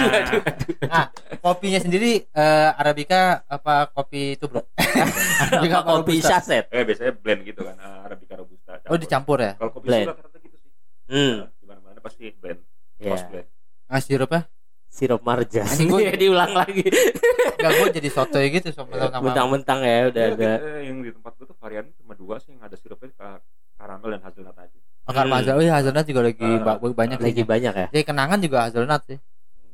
nah, 0.85 1.05
kopinya 1.37 1.77
sendiri 1.77 2.29
eh, 2.29 2.69
arabica 2.73 3.41
apa 3.43 3.89
kopi 3.89 4.37
itu, 4.37 4.45
Bro? 4.45 4.69
arabica 5.49 5.81
Apa 5.81 5.89
kopi 5.97 6.13
robusta. 6.17 6.29
saset? 6.39 6.65
eh 6.69 6.85
biasanya 6.85 7.13
blend 7.13 7.41
gitu 7.43 7.65
kan 7.65 7.75
uh, 7.75 8.05
arabica 8.05 8.37
robusta 8.37 8.77
Oh, 8.85 8.95
dicampur 8.95 9.41
ya? 9.41 9.57
kalau 9.57 9.73
kopi 9.73 9.89
Blend. 9.89 10.07
rata 10.07 10.37
gitu 10.39 10.55
sih 10.55 10.69
Hmm. 11.09 11.49
di 11.57 11.65
mana 11.65 11.81
mana 11.81 11.99
pasti 11.99 12.29
blend. 12.31 12.61
Os 13.01 13.25
blend 13.25 13.49
Ah, 13.87 13.97
sirupnya? 13.97 14.45
Sirup 14.97 15.21
marjan. 15.21 15.61
Anjing, 15.63 15.87
gua- 15.87 16.01
Iya, 16.03 16.13
diulang 16.15 16.53
lagi. 16.59 16.81
Enggak, 17.53 17.71
gue 17.71 17.87
jadi 17.95 18.09
sotoy 18.09 18.45
gitu 18.49 18.67
sama 18.71 18.89
sama 18.97 19.21
Mentang-mentang 19.23 19.79
ya 19.79 20.09
udah 20.09 20.23
Ya, 20.23 20.33
ada. 20.33 20.51
kita- 20.57 20.81
yang 20.83 20.97
di 20.99 21.11
tempat 21.11 21.31
gue 21.37 21.45
tuh 21.45 21.55
variannya 21.55 21.93
cuma 21.95 22.13
dua 22.13 22.35
sih 22.37 22.49
yang 22.49 22.61
ada 22.61 22.73
sirupnya 22.73 23.13
ka- 23.13 23.41
karamel 23.77 24.09
dan 24.09 24.21
hazelnut 24.23 24.57
aja 24.57 24.77
Akar 25.05 25.23
Hmm. 25.23 25.31
mazhab, 25.31 25.53
oh 25.53 25.63
iya 25.63 25.73
hazelnut 25.73 26.03
juga 26.03 26.21
lagi 26.25 26.49
ba- 26.59 26.81
banyak 26.81 27.17
Lagi 27.17 27.43
banyak 27.45 27.73
ya. 27.73 27.87
Jadi 27.87 28.03
kenangan 28.03 28.39
juga 28.41 28.57
hazelnut 28.65 29.01
sih. 29.05 29.17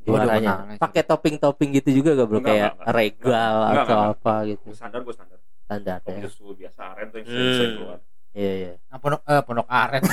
Juaranya. 0.02 0.76
Pakai 0.76 1.00
topping-topping 1.02 1.70
gitu 1.74 1.90
juga 1.96 2.12
gak 2.12 2.28
bro 2.28 2.38
Enggak, 2.38 2.52
kayak 2.52 2.70
enggak, 2.76 2.92
regal 2.92 3.54
Enggak, 3.56 3.72
atau 3.82 3.96
enggak, 3.96 4.14
apa 4.14 4.34
gitu. 4.46 4.66
standar 4.70 5.00
gue 5.00 5.14
standar 5.14 5.38
Standar 5.64 5.98
ya. 6.04 6.20
susu 6.22 6.52
biasa 6.52 6.80
aren 6.92 7.06
tuh 7.08 7.18
yang 7.18 7.26
Hmm. 7.26 7.32
sering, 7.34 7.56
sering 7.56 7.72
keluar 7.74 7.98
Iya, 8.34 8.52
iya. 8.52 8.72
Nah, 8.88 8.98
pondok 8.98 9.20
eh, 9.22 9.42
pondok 9.42 9.68
aren. 9.68 10.02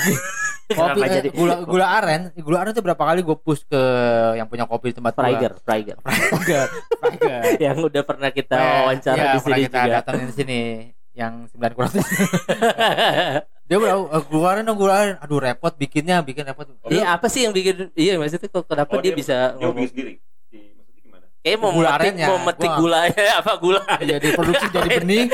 kopi 0.72 1.00
eh, 1.02 1.10
jadi 1.12 1.28
gula 1.28 1.54
gula 1.62 1.86
aren, 1.92 2.20
gula 2.34 2.58
aren 2.58 2.72
tuh 2.72 2.80
berapa 2.80 3.02
kali 3.02 3.20
gue 3.20 3.36
push 3.36 3.66
ke 3.66 3.82
yang 4.34 4.46
punya 4.46 4.64
kopi 4.64 4.90
di 4.90 4.96
tempat 4.96 5.12
gua. 5.12 5.20
Prager, 5.20 5.52
Prager. 5.60 5.96
Prager. 6.00 6.66
Prager. 6.96 7.40
yang 7.66 7.76
udah 7.76 8.02
pernah 8.02 8.30
kita 8.30 8.56
Eh, 8.56 8.72
wawancara 8.80 9.16
iya, 9.18 9.32
di 9.32 9.40
sini 9.42 9.60
kita 9.66 9.78
juga. 9.80 9.94
datangin 10.00 10.26
di 10.26 10.34
sini 10.34 10.58
yang 11.12 11.44
9 11.44 11.76
kurang 11.76 11.92
dia 13.68 13.76
bilang 13.76 14.08
"Eh, 14.08 14.22
gula 14.24 14.48
aren 14.50 14.64
dong 14.64 14.78
gula 14.78 14.94
aren 14.96 15.16
aduh 15.18 15.38
repot 15.38 15.72
bikinnya 15.74 16.20
bikin 16.20 16.40
repot 16.42 16.64
Iya 16.88 17.12
apa 17.12 17.28
sih 17.28 17.44
yang 17.44 17.52
bikin 17.52 17.92
iya 17.94 18.16
maksudnya 18.16 18.48
kok 18.48 18.64
kenapa 18.64 18.88
Oh, 18.90 19.00
dia, 19.00 19.12
dia- 19.12 19.18
bisa 19.18 19.36
dia 19.50 19.60
ngomong 19.60 19.76
bikin 19.78 19.90
sendiri 19.92 20.12
di 21.42 21.50
maksudnya 21.50 21.58
gimana 21.58 21.58
kayak 21.58 21.58
mau 21.58 21.70
Gula 21.70 21.82
memetik 21.82 21.98
arennya, 21.98 22.26
mau 22.28 22.38
metik 22.40 22.62
gua- 22.64 22.78
gulanya 22.78 23.26
apa 23.40 23.52
gula 23.56 23.82
jadi 24.00 24.26
produksi 24.32 24.66
jadi 24.68 24.88
benih 24.96 25.24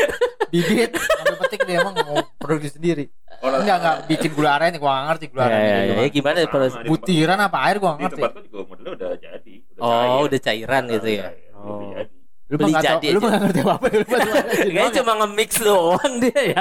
bibit 0.49 0.90
sampai 0.97 1.37
petik 1.38 1.61
dia 1.62 1.77
emang 1.79 1.94
mau 1.99 2.16
produksi 2.35 2.68
sendiri 2.71 3.05
Orang- 3.38 3.61
enggak 3.62 3.77
enggak 3.79 3.97
bikin 4.07 4.31
gula 4.33 4.51
aren 4.53 4.73
gua 4.75 4.90
nggak 4.90 5.07
ngerti 5.07 5.27
gula 5.29 5.42
ya, 5.42 5.49
aren 5.49 5.59
ya, 5.59 5.68
itu 5.68 5.77
ya, 5.77 5.85
gimana. 5.85 6.09
gimana 6.09 6.38
Sama, 6.38 6.81
di 6.81 6.88
butiran 6.88 7.38
apa 7.40 7.59
air 7.62 7.77
gua 7.77 7.90
nggak 7.90 7.99
di 7.99 8.05
ngerti 8.05 8.18
tempat 8.18 8.33
gue 8.33 8.44
juga 8.49 8.61
modelnya 8.64 8.92
udah 8.94 9.11
jadi 9.18 9.55
udah 9.68 9.81
oh 9.81 9.92
cair. 9.92 10.25
udah 10.25 10.40
cairan 10.40 10.83
gitu 10.88 11.09
ya 11.11 11.23
Udah 11.23 11.29
cair, 11.29 11.53
oh 11.55 11.68
udah 11.68 11.88
jadi. 11.94 12.16
lu 12.49 12.57
beli 12.57 12.73
jadi 12.73 13.07
lu 13.07 13.18
aja. 13.18 13.21
mah 13.21 13.29
nggak 13.29 13.42
ngerti 13.44 13.61
apa 13.62 13.87
lu 13.87 14.05
Kayaknya 14.73 14.90
cuma 14.94 15.12
nge-mix 15.14 15.51
doang 15.61 16.12
dia 16.18 16.40
ya 16.49 16.61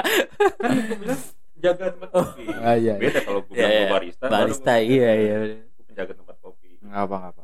kan 0.54 0.70
gue 0.70 0.96
bilang 0.98 1.20
jaga 1.58 1.84
tempat 1.90 2.10
kopi 2.12 2.44
Ah, 2.54 2.76
iya, 2.76 2.92
iya. 2.94 2.94
beda 3.00 3.20
kalau 3.24 3.40
gue 3.40 3.50
Iya, 3.50 3.58
bilang 3.58 3.72
iya. 3.74 3.88
barista 3.90 4.24
barista 4.28 4.74
iya 4.78 5.10
iya 5.16 5.34
penjaga 5.82 6.12
tempat 6.14 6.36
kopi 6.38 6.57
nggak 6.88 7.02
apa 7.04 7.14
nggak 7.20 7.32
apa. 7.36 7.42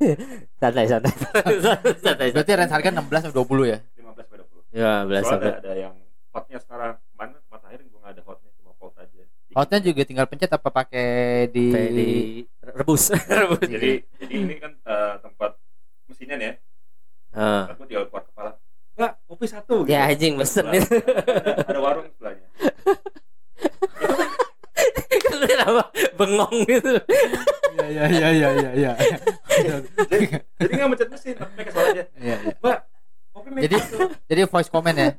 Santai 0.62 0.86
santai. 0.86 1.12
Santai 2.04 2.28
berarti 2.30 2.50
range 2.54 2.72
harga 2.72 2.88
16 2.94 3.24
sampai 3.26 3.36
20 3.42 3.72
ya? 3.74 3.78
15 3.98 4.14
sampai 4.14 4.38
20 4.46 4.76
ya 4.76 4.92
belas 5.08 5.22
soalnya 5.24 5.32
sampai 5.32 5.50
ada, 5.50 5.60
ada 5.64 5.72
yang 5.74 5.94
hotnya 6.36 6.58
sekarang 6.60 6.92
kemarin 7.00 7.32
tempat 7.40 7.60
akhir 7.64 7.80
gue 7.80 7.98
nggak 7.98 8.12
ada 8.12 8.22
hotnya 8.28 8.50
cuma 8.60 8.72
cold 8.76 8.94
aja. 9.00 9.22
Hotnya 9.56 9.78
juga 9.80 10.02
tinggal 10.04 10.26
pencet 10.28 10.52
apa 10.52 10.68
pakai 10.68 11.08
di, 11.48 11.66
di 11.72 12.08
rebus. 12.60 13.08
Rebus. 13.40 13.64
Jadi 13.64 13.92
jadi 14.20 14.34
ini 14.36 14.54
kan 14.60 14.72
eh, 14.76 15.14
tempat 15.24 15.50
mesinnya 16.06 16.36
nih 16.36 16.46
ya. 16.46 16.54
Ah. 17.36 17.64
aku 17.72 17.84
tinggal 17.88 18.04
keluar 18.08 18.24
kepala. 18.28 18.52
Enggak, 18.96 19.12
kopi 19.28 19.46
satu. 19.48 19.76
Ya 19.88 20.08
anjing 20.08 20.40
mesen 20.40 20.64
ada, 20.68 20.80
ada 21.68 21.80
warung 21.80 22.08
sebelahnya. 22.16 22.48
Kenapa 25.36 25.82
bengong 26.16 26.64
gitu 26.64 26.96
iya 27.86 28.02
iya 28.06 28.28
iya 28.30 28.48
iya 28.52 28.70
iya 28.72 28.92
jadi 30.04 30.24
jadi 30.56 30.72
nggak 30.74 30.88
mencet 30.88 31.08
mesin 31.08 31.34
tapi 31.34 31.50
mereka 31.54 31.70
soal 31.70 31.86
aja 31.90 32.02
iya 32.16 32.36
iya. 32.38 32.54
mbak 32.56 32.78
Jadi- 33.46 33.78
jadi 34.26 34.42
voice 34.48 34.66
comment 34.66 34.92
ya? 34.92 35.14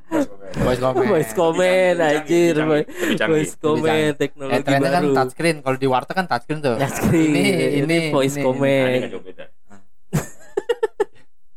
Voice 0.59 0.81
comment. 0.81 1.07
Voice 1.07 1.31
comment. 1.31 1.95
Anjir 1.97 2.53
voice 3.15 3.55
comment 3.55 3.87
eh, 3.87 4.11
teknologi 4.11 4.59
trennya 4.59 4.89
kan 4.89 5.01
baru. 5.01 5.15
touchscreen. 5.15 5.55
Kalau 5.61 5.77
di 5.77 5.87
warteg 5.87 6.13
kan 6.13 6.25
touchscreen 6.25 6.59
tuh. 6.59 6.75
Touchscreen 6.75 7.29
ini 7.29 7.39
ini, 7.39 7.65
ini 7.79 7.97
voice 8.09 8.35
comment. 8.35 9.01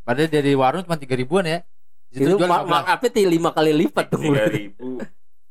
padahal 0.06 0.28
dari 0.28 0.52
warung 0.52 0.82
cuma 0.84 0.94
tiga 0.94 1.14
ribuan 1.14 1.44
ya. 1.44 1.58
Itu 2.10 2.34
jual 2.34 2.44
mak 2.44 2.62
15. 2.62 2.68
markupnya 2.68 3.10
ti- 3.10 3.28
lima 3.28 3.50
kali 3.50 3.70
lipat 3.72 4.04
dong 4.08 4.22
tiga 4.22 4.44
ribu. 4.46 4.86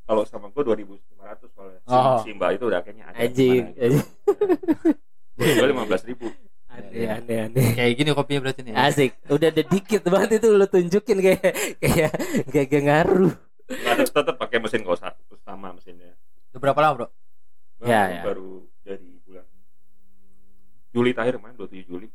Kalau 0.05 0.21
sama 0.23 0.45
gue 0.49 0.61
dua 0.61 0.73
ribu 0.73 0.95
lima 0.95 1.23
ratus 1.27 1.49
soalnya. 1.51 1.79
Si, 1.81 1.91
Oh. 1.91 2.17
si 2.21 2.29
mbak 2.31 2.49
itu 2.53 2.63
udah 2.65 2.79
kayaknya 2.79 3.03
ada 3.07 3.15
anjing. 3.19 3.63
gue 5.39 5.67
lima 5.71 5.83
belas 5.87 6.03
ribu. 6.03 6.27
Aneh 6.69 7.07
aneh 7.09 7.37
aneh. 7.49 7.65
Kayak 7.73 7.93
gini 7.95 8.09
kopinya 8.13 8.39
berarti 8.45 8.61
nih. 8.67 8.73
Asik. 8.75 9.11
Udah 9.31 9.47
ada 9.49 9.63
dikit 9.63 10.01
banget 10.05 10.29
itu 10.39 10.47
lu 10.51 10.67
tunjukin 10.67 11.17
kayak 11.23 11.41
kayak 11.81 12.11
kayak 12.51 12.67
gak 12.67 12.83
ngaruh. 12.85 13.33
Ada 13.69 14.03
tetap 14.05 14.35
pakai 14.37 14.57
mesin 14.61 14.81
kau 14.83 14.97
satu 14.97 15.35
sama 15.41 15.73
mesinnya. 15.73 16.13
Udah 16.53 16.59
berapa 16.59 16.79
lama 16.81 16.93
bro? 16.95 17.07
Ya, 17.79 17.87
Baru- 17.87 18.11
ya. 18.11 18.21
baru 18.27 18.51
dari 18.83 19.09
bulan 19.23 19.45
Juli 20.91 21.09
terakhir 21.15 21.33
kemarin 21.39 21.55
27 21.55 21.87
Juli. 21.87 22.07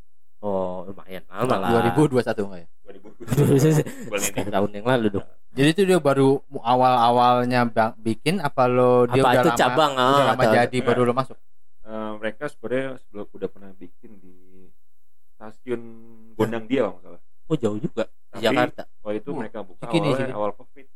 Oh 0.44 0.84
lumayan 0.84 1.24
lama 1.32 1.56
lah. 1.56 1.70
2021 1.88 2.20
enggak 2.44 2.60
ya? 2.60 2.68
2000 2.84 3.00
bulan 3.00 4.20
ini. 4.20 4.28
Setengah 4.28 4.52
tahun 4.52 4.70
yang 4.76 4.86
lalu 4.86 5.06
dong. 5.08 5.26
Jadi 5.54 5.68
itu 5.70 5.82
dia 5.86 5.98
baru 6.02 6.42
awal 6.60 6.94
awalnya 6.98 7.64
bikin 7.96 8.42
apa 8.44 8.66
lo 8.68 9.06
dia 9.08 9.22
apa 9.22 9.30
udah 9.30 9.40
itu 9.40 9.48
lama 9.48 9.60
cabang? 9.60 9.92
udah 9.94 10.10
ah, 10.10 10.24
lama 10.34 10.44
jadi 10.50 10.78
baru 10.82 11.00
lo 11.06 11.14
masuk 11.14 11.38
Eh, 11.84 12.12
mereka 12.16 12.48
sebenarnya 12.48 12.96
sebelum 13.04 13.28
udah 13.28 13.48
pernah 13.52 13.70
bikin 13.76 14.16
di 14.16 14.34
stasiun 15.36 15.82
Gondang 16.32 16.64
dia 16.64 16.88
kalau 16.88 17.00
salah. 17.04 17.20
Oh 17.44 17.56
jauh 17.60 17.76
juga. 17.76 18.08
Di 18.32 18.40
Tapi 18.40 18.44
Jakarta? 18.48 18.82
waktu 19.04 19.20
itu 19.20 19.30
Oh, 19.30 19.36
mereka 19.36 19.58
buka 19.60 19.84
segini, 19.84 20.08
awalnya 20.08 20.24
segini. 20.24 20.34
awal 20.34 20.52
covid. 20.56 20.86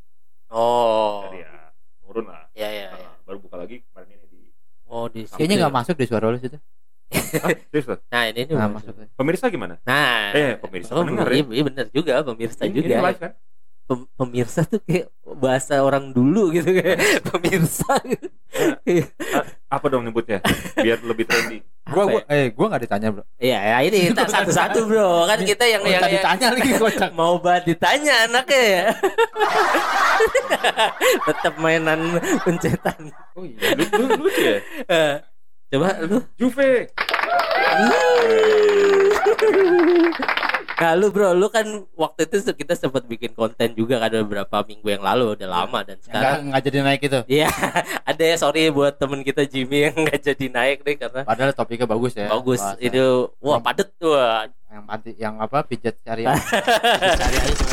Oh. 0.48 1.29
Jadi 1.29 1.38
ya 1.44 1.53
turun 2.01 2.24
lah. 2.24 2.44
Ya 2.57 2.68
ya, 2.72 2.88
ya. 2.88 3.05
Nah, 3.05 3.14
baru 3.29 3.38
buka 3.44 3.57
lagi 3.61 3.85
kemarin 3.85 4.09
ini 4.16 4.27
di 4.33 4.42
oh 4.88 5.05
di 5.12 5.29
kayaknya 5.29 5.68
nggak 5.68 5.74
masuk 5.77 5.94
di 6.01 6.07
suara 6.09 6.33
lo 6.33 6.40
situ 6.40 6.57
ah, 7.44 7.53
nah 8.12 8.22
ini 8.29 8.44
nih 8.48 8.57
nah 8.57 8.68
masuk. 8.68 8.92
pemirsa 9.16 9.48
gimana? 9.48 9.77
Nah. 9.85 10.33
Eh, 10.33 10.57
pemirsa 10.61 10.92
oh, 10.96 11.05
pendengar 11.05 11.29
iya, 11.33 11.44
ya? 11.44 11.53
iya 11.53 11.62
benar 11.64 11.87
juga 11.92 12.12
pemirsa 12.24 12.64
ini, 12.64 12.72
juga. 12.81 12.88
ini 12.88 13.05
live 13.05 13.20
kan 13.20 13.33
pemirsa 13.88 14.62
tuh 14.62 14.85
kayak 14.85 15.09
bahasa 15.24 15.81
orang 15.81 16.12
dulu 16.12 16.53
gitu 16.53 16.77
kayak 16.77 17.01
pemirsa 17.29 17.96
gitu. 18.05 18.29
Apa 19.68 19.87
dong 19.88 20.05
nyebutnya? 20.05 20.44
Biar 20.77 21.01
lebih 21.01 21.24
trendy. 21.24 21.64
Gua, 21.88 22.05
gua 22.05 22.20
ya? 22.29 22.37
eh 22.37 22.46
gua 22.53 22.68
nggak 22.68 22.83
ditanya 22.85 23.09
bro 23.09 23.24
Iya, 23.40 23.59
ya 23.64 23.77
ini 23.81 24.12
tak 24.18 24.29
satu-satu 24.29 24.85
bro. 24.85 25.24
Kan 25.24 25.40
kita 25.40 25.64
yang 25.64 25.81
Oh, 25.81 25.88
yang, 25.88 26.03
tadi 26.05 26.12
yang- 26.12 26.20
ditanya 26.20 26.46
lagi 26.53 26.70
kocak 26.85 27.11
mau 27.12 27.35
banget 27.40 27.62
ditanya 27.72 28.14
anaknya 28.29 28.61
ya. 28.61 28.85
Tetap 31.24 31.55
mainan 31.57 32.01
pencetan. 32.44 33.01
Oh 33.33 33.44
iya, 33.44 33.72
lu, 33.72 33.85
lu, 33.88 34.05
lucu 34.29 34.42
ya? 34.42 34.59
Eh, 34.85 35.14
Coba 35.68 36.01
lu. 36.05 36.20
Juve. 36.37 36.88
Nah 40.78 40.94
lu 40.94 41.10
bro, 41.10 41.34
lu 41.34 41.50
kan 41.50 41.66
waktu 41.98 42.30
itu 42.30 42.54
kita 42.54 42.78
sempat 42.78 43.02
bikin 43.02 43.34
konten 43.34 43.74
juga 43.74 43.98
kan 43.98 44.14
beberapa 44.22 44.62
minggu 44.62 44.86
yang 44.86 45.02
lalu, 45.02 45.34
udah 45.34 45.48
lama 45.50 45.82
dan 45.82 45.98
sekarang 45.98 46.54
nggak 46.54 46.62
jadi 46.70 46.78
naik 46.86 47.02
itu 47.02 47.18
Iya, 47.26 47.50
ada 48.14 48.22
ya 48.22 48.36
sorry 48.38 48.70
buat 48.70 48.94
temen 48.94 49.26
kita 49.26 49.42
Jimmy 49.42 49.90
yang 49.90 49.96
nggak 50.06 50.22
jadi 50.22 50.46
naik 50.46 50.86
deh 50.86 50.94
karena 50.94 51.26
padahal 51.26 51.50
topiknya 51.50 51.90
bagus 51.90 52.14
ya 52.14 52.30
bagus 52.30 52.62
bahasa. 52.62 52.78
itu 52.78 53.04
wah 53.42 53.58
padet 53.58 53.90
tuh. 53.98 54.14
yang 54.68 54.84
panti 54.86 55.10
yang 55.18 55.34
apa 55.42 55.66
pijat 55.66 55.98
syariah 55.98 56.30
Pijat 56.38 57.16
syariah 57.26 57.46
itu. 57.50 57.66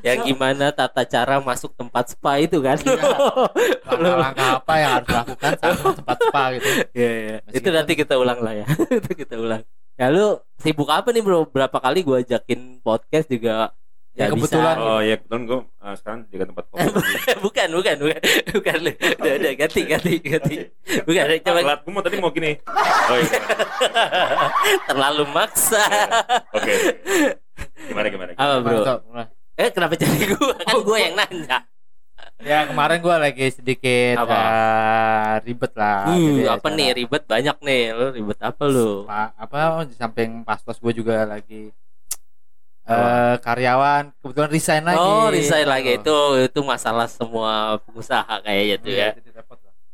ya 0.00 0.14
gimana 0.16 0.72
tata 0.72 1.04
cara 1.04 1.44
masuk 1.44 1.76
tempat 1.76 2.08
spa 2.08 2.40
itu 2.40 2.56
kan? 2.64 2.80
Iya. 2.80 3.04
langkah-langkah 3.84 4.48
apa 4.64 4.74
yang 4.80 4.90
harus 4.96 5.06
dilakukan 5.12 5.52
saat 5.60 5.76
tempat 5.76 6.18
spa 6.24 6.42
gitu 6.56 6.68
Iya, 6.96 7.10
iya. 7.20 7.36
Itu 7.52 7.68
nanti 7.68 7.92
kita 7.92 8.14
ulang 8.16 8.40
lah 8.40 8.54
ya. 8.56 8.66
itu 8.88 9.12
kita 9.12 9.36
ulang. 9.36 9.60
Ya 9.98 10.14
lu 10.14 10.38
sibuk 10.62 10.86
apa 10.88 11.10
nih 11.10 11.22
bro? 11.26 11.50
Berapa 11.50 11.82
kali 11.82 12.06
gua 12.06 12.22
ajakin 12.22 12.78
podcast 12.80 13.26
juga 13.26 13.74
Ya, 14.18 14.34
kebetulan. 14.34 14.74
bisa. 14.74 14.82
Oh 14.82 14.98
iya, 14.98 15.14
kebetulan 15.14 15.42
gue 15.46 15.58
uh, 15.78 15.94
sekarang 15.94 16.20
jaga 16.26 16.44
tempat 16.50 16.64
kopi. 16.74 16.82
bukan, 17.38 17.68
bukan, 17.70 17.96
bukan, 18.02 18.20
bukan. 18.50 18.76
lu. 18.82 18.90
Udah, 19.14 19.32
udah, 19.38 19.52
ganti, 19.54 19.80
ganti, 19.86 20.12
ganti. 20.18 20.54
Bukan, 21.06 21.24
coba 21.46 21.58
Telat, 21.62 21.78
gue 21.86 21.92
mau 21.94 22.02
tadi 22.02 22.16
mau 22.18 22.32
gini. 22.34 22.58
Oh 23.06 23.14
iya. 23.14 23.38
terlalu 24.90 25.22
maksa. 25.30 25.86
Oke. 26.50 26.72
Gimana 27.86 28.06
gimana? 28.10 28.30
Apa 28.34 28.54
bro? 28.58 28.82
Eh 29.54 29.70
kenapa 29.70 29.94
jadi 29.94 30.34
gua? 30.34 30.54
Kan 30.66 30.76
gua 30.82 30.98
yang 30.98 31.14
nanya. 31.14 31.58
Ya 32.40 32.66
kemarin 32.66 32.98
gua 32.98 33.16
lagi 33.18 33.50
sedikit 33.50 34.14
Apa? 34.16 34.34
eh, 34.34 35.34
ribet 35.42 35.72
lah 35.74 36.06
Uh, 36.06 36.14
Jadi 36.14 36.42
apa 36.46 36.58
acara- 36.60 36.76
nih 36.76 36.88
ribet 36.94 37.22
banyak 37.24 37.56
nih. 37.60 37.82
Lu 37.90 38.06
ribet 38.12 38.38
apa 38.40 38.62
lu? 38.64 39.04
Pa- 39.04 39.34
apa 39.34 39.56
di 39.84 39.94
samping 39.94 40.30
pastos 40.42 40.78
gue 40.78 40.92
juga 40.94 41.22
lagi 41.24 41.70
eh 42.88 43.36
karyawan 43.38 44.16
kebetulan 44.16 44.48
resign 44.48 44.80
lagi 44.82 44.96
Oh, 44.98 45.28
resign 45.28 45.68
lagi 45.68 45.90
Oh. 45.92 45.98
itu 46.00 46.16
itu 46.42 46.60
masalah 46.62 47.04
semua 47.06 47.52
pengusaha 47.82 48.40
kayaknya 48.40 48.76
tuh 48.78 48.88
ya. 48.90 49.08
Iya, 49.12 49.30
lah. 49.36 49.44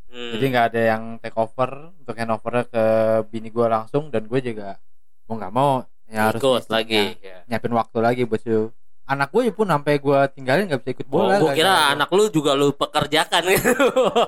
Hmm. 0.06 0.30
jadi 0.30 0.44
nggak 0.46 0.66
ada 0.70 0.80
yang 0.86 1.02
take 1.18 1.34
over 1.34 1.70
untuk 1.92 2.14
handover 2.14 2.62
ke 2.64 2.84
bini 3.26 3.50
gue 3.50 3.66
langsung 3.66 4.14
dan 4.14 4.22
gue 4.22 4.38
juga 4.38 4.78
mau 5.26 5.34
nggak 5.34 5.50
mau 5.52 5.82
ya 6.06 6.30
harus 6.30 6.38
ikut 6.38 6.54
ngisi- 6.60 6.70
lagi. 6.70 7.02
ya, 7.18 7.18
Ya. 7.18 7.38
nyiapin 7.50 7.74
waktu 7.74 7.98
lagi 7.98 8.22
buat 8.22 8.38
su 8.38 8.70
anak 9.04 9.28
gue 9.30 9.48
pun 9.50 9.66
sampai 9.66 9.94
gue 9.96 10.18
tinggalin 10.32 10.64
nggak 10.64 10.80
bisa 10.80 10.92
ikut 10.92 11.06
Oh, 11.06 11.12
bola 11.14 11.36
gua 11.36 11.36
gara-gara 11.46 11.56
kira 11.56 11.70
gua. 11.70 11.92
anak 11.92 12.08
lu 12.10 12.24
juga 12.28 12.50
lu 12.52 12.68
pekerjakan 12.72 13.42
gitu. 13.46 13.72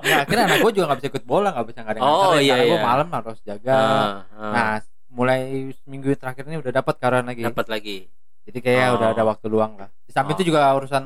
ya 0.05 0.17
akhirnya 0.23 0.45
anak 0.47 0.59
gue 0.61 0.73
juga 0.73 0.85
nggak 0.87 0.99
bisa 0.99 1.09
ikut 1.11 1.25
bola 1.25 1.49
nggak 1.51 1.67
bisa 1.67 1.79
nggak 1.81 1.93
ada 1.93 1.99
yang 1.99 2.07
Oh, 2.07 2.33
iya, 2.37 2.55
karena 2.55 2.65
gue 2.67 2.77
iya. 2.77 2.85
malam 2.85 3.09
harus 3.11 3.39
jaga 3.41 3.75
Ah, 3.75 4.13
ah. 4.31 4.53
nah 4.53 4.69
mulai 5.09 5.41
seminggu 5.79 6.13
terakhir 6.13 6.45
ini 6.45 6.61
udah 6.61 6.73
dapat 6.75 6.95
karyawan 6.97 7.27
lagi 7.27 7.41
dapat 7.43 7.67
lagi. 7.67 7.97
jadi 8.43 8.59
kayak 8.61 8.87
Oh. 8.87 8.97
udah 8.97 9.09
ada 9.11 9.23
waktu 9.25 9.47
luang 9.47 9.73
lah 9.75 9.89
di 10.03 10.13
samping 10.13 10.33
Oh. 10.33 10.39
itu 10.39 10.45
juga 10.47 10.61
urusan 10.73 11.05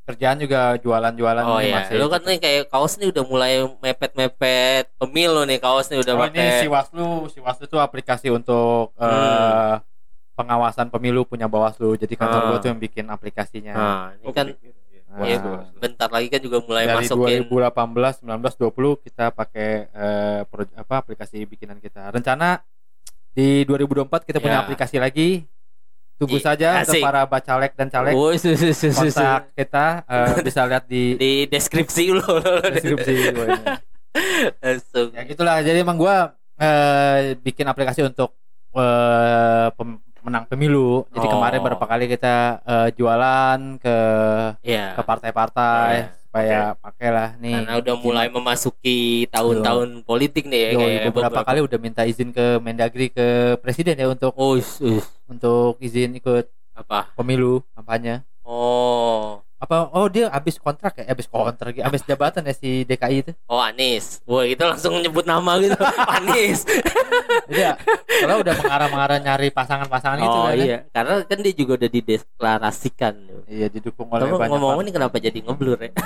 kerjaan 0.00 0.40
juga 0.40 0.60
jualan-jualan 0.76 1.44
Oh 1.44 1.60
ini 1.60 1.68
iya, 1.68 1.74
masih 1.78 1.94
lu 1.94 2.08
kan 2.08 2.24
nih 2.24 2.38
kayak 2.38 2.62
kaos 2.66 2.96
nih 2.96 3.08
udah 3.08 3.22
mulai 3.22 3.52
mepet-mepet 3.78 4.90
pemilu 4.96 5.44
nih 5.44 5.58
kaos 5.58 5.86
nih 5.86 5.98
udah 5.98 6.14
Oh, 6.14 6.24
ini 6.24 6.34
pakai. 6.34 6.58
si 6.58 6.66
Waslu, 6.66 7.08
si 7.28 7.38
Waslu 7.38 7.64
itu 7.64 7.78
aplikasi 7.78 8.28
untuk 8.28 8.90
Hmm. 8.96 9.06
eh, 9.06 9.74
pengawasan 10.40 10.88
pemilu 10.88 11.22
punya 11.22 11.44
Bawaslu. 11.44 11.92
Jadi 11.94 12.16
kantor 12.16 12.40
Ah. 12.40 12.46
gua 12.48 12.58
tuh 12.58 12.68
yang 12.68 12.80
bikin 12.80 13.04
aplikasinya. 13.06 13.72
Nah, 13.72 14.06
ini 14.16 14.32
kan 14.32 14.46
iya, 14.48 14.72
iya. 14.88 15.02
Nah, 15.06 15.26
ya, 15.26 15.36
Waduh. 15.36 15.58
bentar 15.76 16.08
lagi 16.08 16.28
kan 16.28 16.38
juga 16.38 16.58
mulai 16.60 16.84
dari 16.84 17.02
masukin 17.02 17.42
2018, 17.42 18.22
19, 18.22 18.54
20 18.56 18.94
kita 19.00 19.24
pakai 19.30 19.68
eh, 19.86 20.40
pro- 20.44 20.70
apa 20.72 20.94
aplikasi 20.96 21.44
bikinan 21.44 21.76
kita. 21.76 22.08
Rencana 22.08 22.62
di 23.30 23.62
2024 23.64 24.22
kita 24.22 24.38
punya 24.38 24.56
Ya. 24.56 24.62
aplikasi 24.62 24.96
lagi. 24.96 25.44
Tunggu 26.14 26.36
Ih, 26.36 26.44
saja 26.44 26.84
untuk 26.84 27.00
para 27.00 27.24
bacalek 27.24 27.72
dan 27.74 27.88
caleg. 27.88 28.12
Oh, 28.12 28.28
su, 28.34 28.52
su, 28.52 28.70
su, 28.70 28.92
su, 28.92 29.08
su. 29.08 29.08
Kontak 29.10 29.50
kita 29.52 29.86
eh, 30.04 30.36
bisa 30.46 30.60
lihat 30.64 30.84
di 30.84 31.16
di 31.16 31.30
deskripsi 31.46 32.04
lu 32.12 32.20
deskripsi. 32.62 33.12
Langsung. 34.60 35.08
ya 35.10 35.22
gitulah 35.24 35.58
jadi 35.60 35.80
emang 35.80 35.96
gua 35.96 36.34
eh, 36.56 37.34
bikin 37.36 37.64
aplikasi 37.64 38.02
untuk 38.02 38.34
eh, 38.72 39.68
pem- 39.72 40.02
menang 40.20 40.44
pemilu 40.44 41.04
jadi 41.08 41.26
Oh. 41.26 41.32
kemarin 41.32 41.58
beberapa 41.58 41.84
kali 41.84 42.04
kita 42.06 42.34
eh, 42.62 42.88
jualan 42.92 43.58
ke 43.76 43.96
Ya. 44.62 44.94
ke 44.94 45.02
partai-partai 45.02 45.90
Ya. 45.92 46.06
supaya 46.20 46.58
pakailah 46.76 47.28
nih 47.36 47.54
Karena 47.56 47.74
udah 47.76 47.94
mulai 47.96 48.26
memasuki 48.28 49.26
tahun-tahun 49.28 50.04
politik 50.04 50.46
nih 50.46 50.60
ya 50.60 50.70
Yo, 50.70 50.78
kayak 50.78 51.02
beberapa 51.10 51.40
kali 51.42 51.60
udah 51.60 51.78
minta 51.78 52.02
izin 52.04 52.30
ke 52.30 52.58
Mendagri 52.58 53.08
ke 53.08 53.26
presiden 53.58 53.94
ya 53.94 54.06
untuk 54.06 54.30
Oh, 54.34 54.54
is- 54.54 54.78
is. 54.78 55.02
untuk 55.26 55.74
izin 55.78 56.14
ikut 56.14 56.46
apa? 56.72 57.10
pemilu 57.12 57.60
kampanye 57.72 58.22
Oh. 58.42 59.42
Apa 59.60 59.92
oh 59.92 60.08
dia 60.08 60.32
habis 60.32 60.56
kontrak 60.56 60.96
ya 60.96 61.12
habis 61.12 61.28
kontrak 61.28 61.76
ya 61.76 61.84
habis 61.84 62.00
jabatan 62.08 62.48
ya 62.48 62.56
si 62.56 62.88
DKI 62.88 63.16
itu 63.20 63.32
Oh, 63.44 63.60
Anis. 63.60 64.24
Wah, 64.24 64.48
itu 64.48 64.62
langsung 64.64 64.96
nyebut 65.04 65.28
nama 65.28 65.60
gitu. 65.60 65.76
Anis. 66.16 66.64
jadi 67.50 67.60
ya, 67.60 67.72
kalau 68.24 68.40
udah 68.40 68.54
mengarah-mengarah 68.56 69.18
nyari 69.20 69.52
pasangan-pasangan 69.52 70.16
gitu 70.22 70.38
oh 70.38 70.48
kan 70.48 70.56
ya. 70.56 70.64
iya, 70.64 70.78
karena 70.88 71.14
kan 71.28 71.38
dia 71.44 71.52
juga 71.52 71.72
udah 71.76 71.90
dideklarasikan. 71.92 73.14
iya 73.50 73.66
didukung 73.68 74.08
oleh 74.08 74.24
Tapi 74.24 74.32
banyak 74.32 74.48
ngomong-ngomong 74.48 74.84
ini 74.86 74.92
kenapa 74.96 75.16
jadi 75.20 75.38
ngeblur 75.44 75.78
ya? 75.82 75.90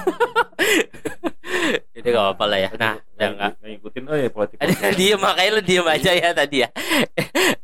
Itu 1.97 2.07
gak 2.11 2.25
apa-apa 2.27 2.45
lah 2.51 2.59
ya. 2.59 2.71
Nah, 2.75 2.95
udah 3.17 3.29
enggak. 3.31 3.51
Nggak 3.61 3.71
ngikutin 3.71 4.03
oh 4.11 4.17
ya 4.19 4.29
politik. 4.35 4.57
Diem 4.99 5.21
makanya 5.21 5.51
lu 5.55 5.63
diem 5.63 5.87
aja 5.87 6.11
ya 6.13 6.29
tadi 6.35 6.57
ya. 6.67 6.69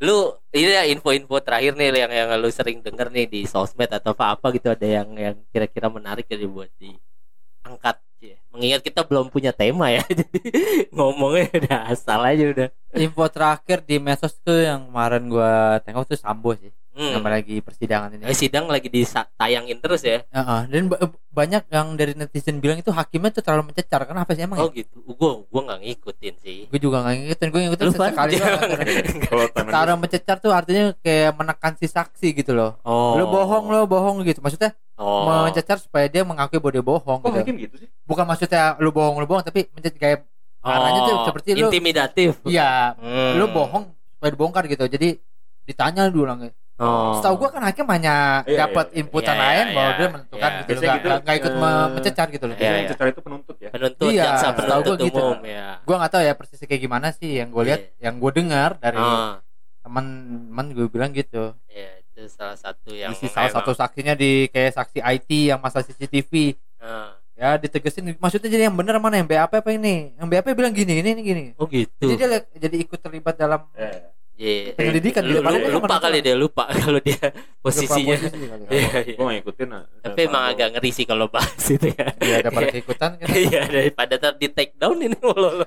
lu 0.01 0.39
ini 0.51 0.71
ya 0.75 0.83
info-info 0.91 1.39
terakhir 1.39 1.79
nih 1.79 1.95
yang 1.95 2.11
yang 2.11 2.29
lu 2.43 2.51
sering 2.51 2.83
denger 2.83 3.07
nih 3.15 3.27
di 3.31 3.41
sosmed 3.47 3.87
atau 3.87 4.11
apa 4.11 4.35
apa 4.35 4.47
gitu 4.51 4.75
ada 4.75 4.83
yang 4.83 5.09
yang 5.15 5.37
kira-kira 5.55 5.87
menarik 5.87 6.27
jadi 6.27 6.43
buat 6.51 6.67
diangkat 6.75 7.97
ya. 8.19 8.37
Mengingat 8.51 8.83
kita 8.83 9.07
belum 9.07 9.31
punya 9.31 9.55
tema 9.55 9.95
ya. 9.95 10.03
Jadi 10.11 10.43
ngomongnya 10.91 11.49
udah 11.55 11.79
asal 11.95 12.21
aja 12.27 12.45
udah. 12.51 12.69
info 12.99 13.25
terakhir 13.31 13.87
di 13.87 14.03
medsos 14.03 14.35
tuh 14.43 14.59
yang 14.59 14.91
kemarin 14.91 15.31
gua 15.31 15.79
tengok 15.87 16.11
tuh 16.11 16.19
Sambo 16.19 16.59
sih 16.59 16.75
Hmm. 17.01 17.25
lagi 17.25 17.57
persidangan 17.59 18.13
ini 18.13 18.23
Eh, 18.23 18.37
sidang 18.37 18.69
lagi 18.69 18.87
ditayangin 18.87 19.81
terus 19.81 20.05
ya. 20.05 20.21
Heeh, 20.23 20.61
dan 20.69 20.83
ba- 20.87 21.01
banyak 21.31 21.65
yang 21.67 21.95
dari 21.95 22.13
netizen 22.13 22.59
bilang 22.59 22.77
itu 22.77 22.91
hakimnya 22.91 23.33
tuh 23.33 23.41
terlalu 23.41 23.73
mencecar 23.73 24.05
kenapa 24.05 24.37
sih 24.37 24.45
emang 24.45 24.61
Oh 24.61 24.69
ya? 24.69 24.85
gitu. 24.85 25.01
Gua 25.11 25.41
gua 25.47 25.61
nggak 25.65 25.81
ngikutin 25.81 26.35
sih. 26.37 26.59
gue 26.69 26.79
juga 26.79 27.01
nggak 27.01 27.15
ngikutin 27.17 27.49
gue 27.49 27.61
ngikutin 27.65 27.87
Lu, 27.87 27.93
sekali. 27.95 28.33
Kalau 29.25 29.45
Cara 29.49 29.93
mencecar 29.95 30.37
tuh 30.39 30.51
artinya 30.51 30.93
kayak 30.99 31.33
menekan 31.33 31.73
si 31.75 31.87
saksi 31.87 32.29
gitu 32.35 32.53
loh. 32.53 32.77
Oh. 32.83 33.17
Lo 33.17 33.25
bohong 33.27 33.65
lo 33.67 33.87
bohong 33.87 34.21
gitu. 34.23 34.39
Maksudnya 34.39 34.77
Oh. 34.95 35.49
mencecar 35.49 35.81
supaya 35.81 36.05
dia 36.07 36.21
mengakui 36.21 36.61
bahwa 36.61 36.73
dia 36.73 36.85
bohong 36.85 37.19
Kok 37.19 37.25
gitu. 37.27 37.39
hakim 37.41 37.57
gitu 37.59 37.75
sih? 37.79 37.89
Bukan 38.05 38.23
maksudnya 38.23 38.77
lu 38.77 38.93
bohong 38.93 39.17
lu 39.17 39.25
bohong 39.25 39.41
tapi 39.41 39.65
mencecar 39.73 39.97
kayak 39.97 40.19
Caranya 40.61 41.01
tuh 41.01 41.17
seperti 41.25 41.49
lu- 41.57 41.73
intimidatif. 41.73 42.37
iya 42.45 42.93
Hmm. 42.93 43.33
lu 43.35 43.49
bohong 43.49 43.89
supaya 44.13 44.31
dibongkar 44.31 44.69
gitu. 44.69 44.85
Jadi 44.85 45.17
ditanya 45.63 46.11
dulu 46.11 46.27
ulang. 46.27 46.53
Oh. 46.81 47.13
Setahu 47.13 47.35
gua 47.37 47.53
kan 47.53 47.63
hakim 47.63 47.85
hanya 47.87 48.41
Iya, 48.43 48.65
dapat 48.65 48.87
iya. 48.89 48.99
inputan 48.99 49.33
Iya, 49.33 49.43
lain 49.43 49.61
iya, 49.63 49.75
bahwa 49.77 49.85
iya. 49.87 49.99
dia 50.01 50.09
menentukan 50.09 50.51
Iya. 50.51 50.61
gitu 50.63 50.73
gitu, 50.81 51.09
nggak 51.21 51.37
ikut 51.37 51.53
eh, 51.53 51.61
me- 51.61 51.89
mencecar 51.93 52.27
gitu 52.31 52.45
loh. 52.45 52.57
Iya, 52.57 52.65
iya. 52.65 52.73
yang 52.75 52.89
cecar 52.89 53.07
itu 53.07 53.21
penuntut 53.21 53.57
ya. 53.57 53.69
penuntut 53.69 54.09
Iya, 54.09 54.25
jaksa 54.27 54.47
setahu 54.51 54.59
penuntut 54.81 54.97
gua 54.97 55.07
gitu. 55.07 55.21
umum 55.23 55.41
ya. 55.45 55.67
Gua 55.83 55.97
nggak 55.97 56.11
tahu 56.11 56.23
ya 56.23 56.33
persisnya 56.33 56.67
kayak 56.67 56.83
gimana 56.83 57.07
sih 57.13 57.31
yang 57.37 57.49
gue 57.49 57.63
lihat, 57.63 57.81
yang 57.99 58.15
gue 58.17 58.31
dengar 58.35 58.71
dari 58.77 58.97
Ah, 58.97 59.45
teman-teman 59.81 60.67
gue 60.71 60.87
bilang 60.87 61.11
gitu. 61.11 61.53
ya 61.67 61.91
itu 61.99 62.21
salah 62.29 62.55
satu 62.55 62.91
yang 62.91 63.13
Isi 63.13 63.27
salah 63.27 63.47
memang- 63.47 63.57
satu 63.61 63.73
saksinya 63.73 64.15
di 64.15 64.31
kayak 64.47 64.73
saksi 64.75 64.99
IT 65.01 65.31
yang 65.47 65.59
masa 65.59 65.81
CCTV 65.81 66.57
Ah. 66.79 67.13
ya 67.35 67.57
ditegesin 67.57 68.09
maksudnya 68.15 68.49
jadi 68.49 68.69
yang 68.69 68.75
bener 68.75 68.97
mana 68.97 69.17
yang 69.17 69.25
BAP 69.27 69.53
apa 69.55 69.71
ini 69.71 70.13
yang 70.15 70.29
BAP 70.29 70.49
bilang 70.51 70.71
gini 70.71 71.01
ini 71.01 71.09
ini 71.11 71.23
gini 71.23 71.45
Oh 71.57 71.65
gitu. 71.67 72.05
jadi 72.07 72.17
dia 72.17 72.29
jadi 72.59 72.77
ikut 72.79 72.97
terlibat 72.97 73.35
dalam 73.35 73.65
Eh, 73.75 74.01
Iya. 74.41 74.73
penyelidikan 74.73 75.21
Lu- 75.21 75.45
lu- 75.45 75.69
lupa 75.77 76.01
kali 76.01 76.25
dia 76.25 76.33
lupa 76.33 76.65
kalau 76.81 76.97
dia 76.99 77.21
posisinya. 77.61 78.17
lupa 78.17 78.25
posisi 78.25 78.49
kali 78.49 78.65
ya. 78.65 78.71
Iya, 78.73 78.89
iya. 79.05 79.15
Gue 79.15 79.21
nggak 79.21 79.37
ngikutin. 79.37 79.69
nah, 79.69 79.83
Tapi 80.01 80.21
emang 80.25 80.43
gua. 80.43 80.53
agak 80.57 80.69
ngeri 80.73 80.91
sih 80.91 81.05
kalau 81.05 81.27
bahas 81.29 81.65
itu 81.67 81.87
ya. 81.93 82.07
Iya, 82.25 82.37
daripada 82.41 82.67
keikutan 82.67 83.11
kan 83.15 83.27
Iya 83.29 83.63
daripada 83.67 84.13
ntar 84.17 84.35
di 84.35 84.49
take 84.49 84.75
down 84.75 84.97
ini 84.97 85.13
lo 85.21 85.61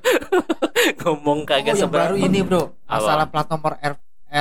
ngomong 0.99 1.39
oh, 1.39 1.47
kagak 1.47 1.69
yang 1.69 1.77
seberapa. 1.79 2.11
baru 2.11 2.15
ini 2.17 2.39
bro 2.41 2.63
masalah 2.83 3.29
plat 3.29 3.45
nomor 3.45 3.77
R, 3.77 3.93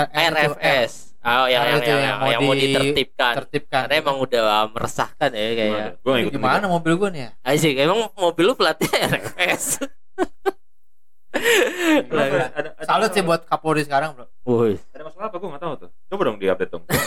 RFS. 0.08 1.12
Oh, 1.22 1.46
yang 1.46 1.62
yang, 1.62 1.62
yang, 1.68 1.82
yang 1.84 2.00
yang, 2.02 2.16
mau 2.18 2.30
yang 2.32 2.40
mau 2.42 2.54
di- 2.56 2.62
ditertibkan. 2.66 3.34
tertibkan 3.38 3.80
Karena 3.86 3.94
emang 3.94 4.16
udah 4.18 4.42
meresahkan 4.66 5.30
ya 5.30 5.48
kayak. 5.54 5.88
Gua 6.00 6.14
gimana 6.24 6.64
mobil 6.66 6.92
gue 6.96 7.08
nih 7.12 7.20
ya 7.22 7.30
Asik, 7.44 7.76
emang 7.76 8.10
mobil 8.16 8.44
lu 8.44 8.54
platnya 8.56 8.90
RFS. 9.12 9.78
Kenapa? 12.06 12.36
Ada- 12.50 12.72
ada 12.74 12.84
salut 12.84 13.10
sih 13.10 13.22
buat 13.22 13.40
Kapolri 13.42 13.82
sekarang 13.82 14.12
bro 14.12 14.26
Woi. 14.42 14.76
Ada 14.90 15.02
masalah 15.02 15.26
apa? 15.26 15.36
Gue 15.36 15.48
nggak 15.48 15.62
tahu 15.62 15.74
tuh. 15.78 15.90
Coba 16.06 16.22
dong 16.24 16.36
diupdate 16.36 16.70
dong. 16.70 16.84
Kan 16.84 16.98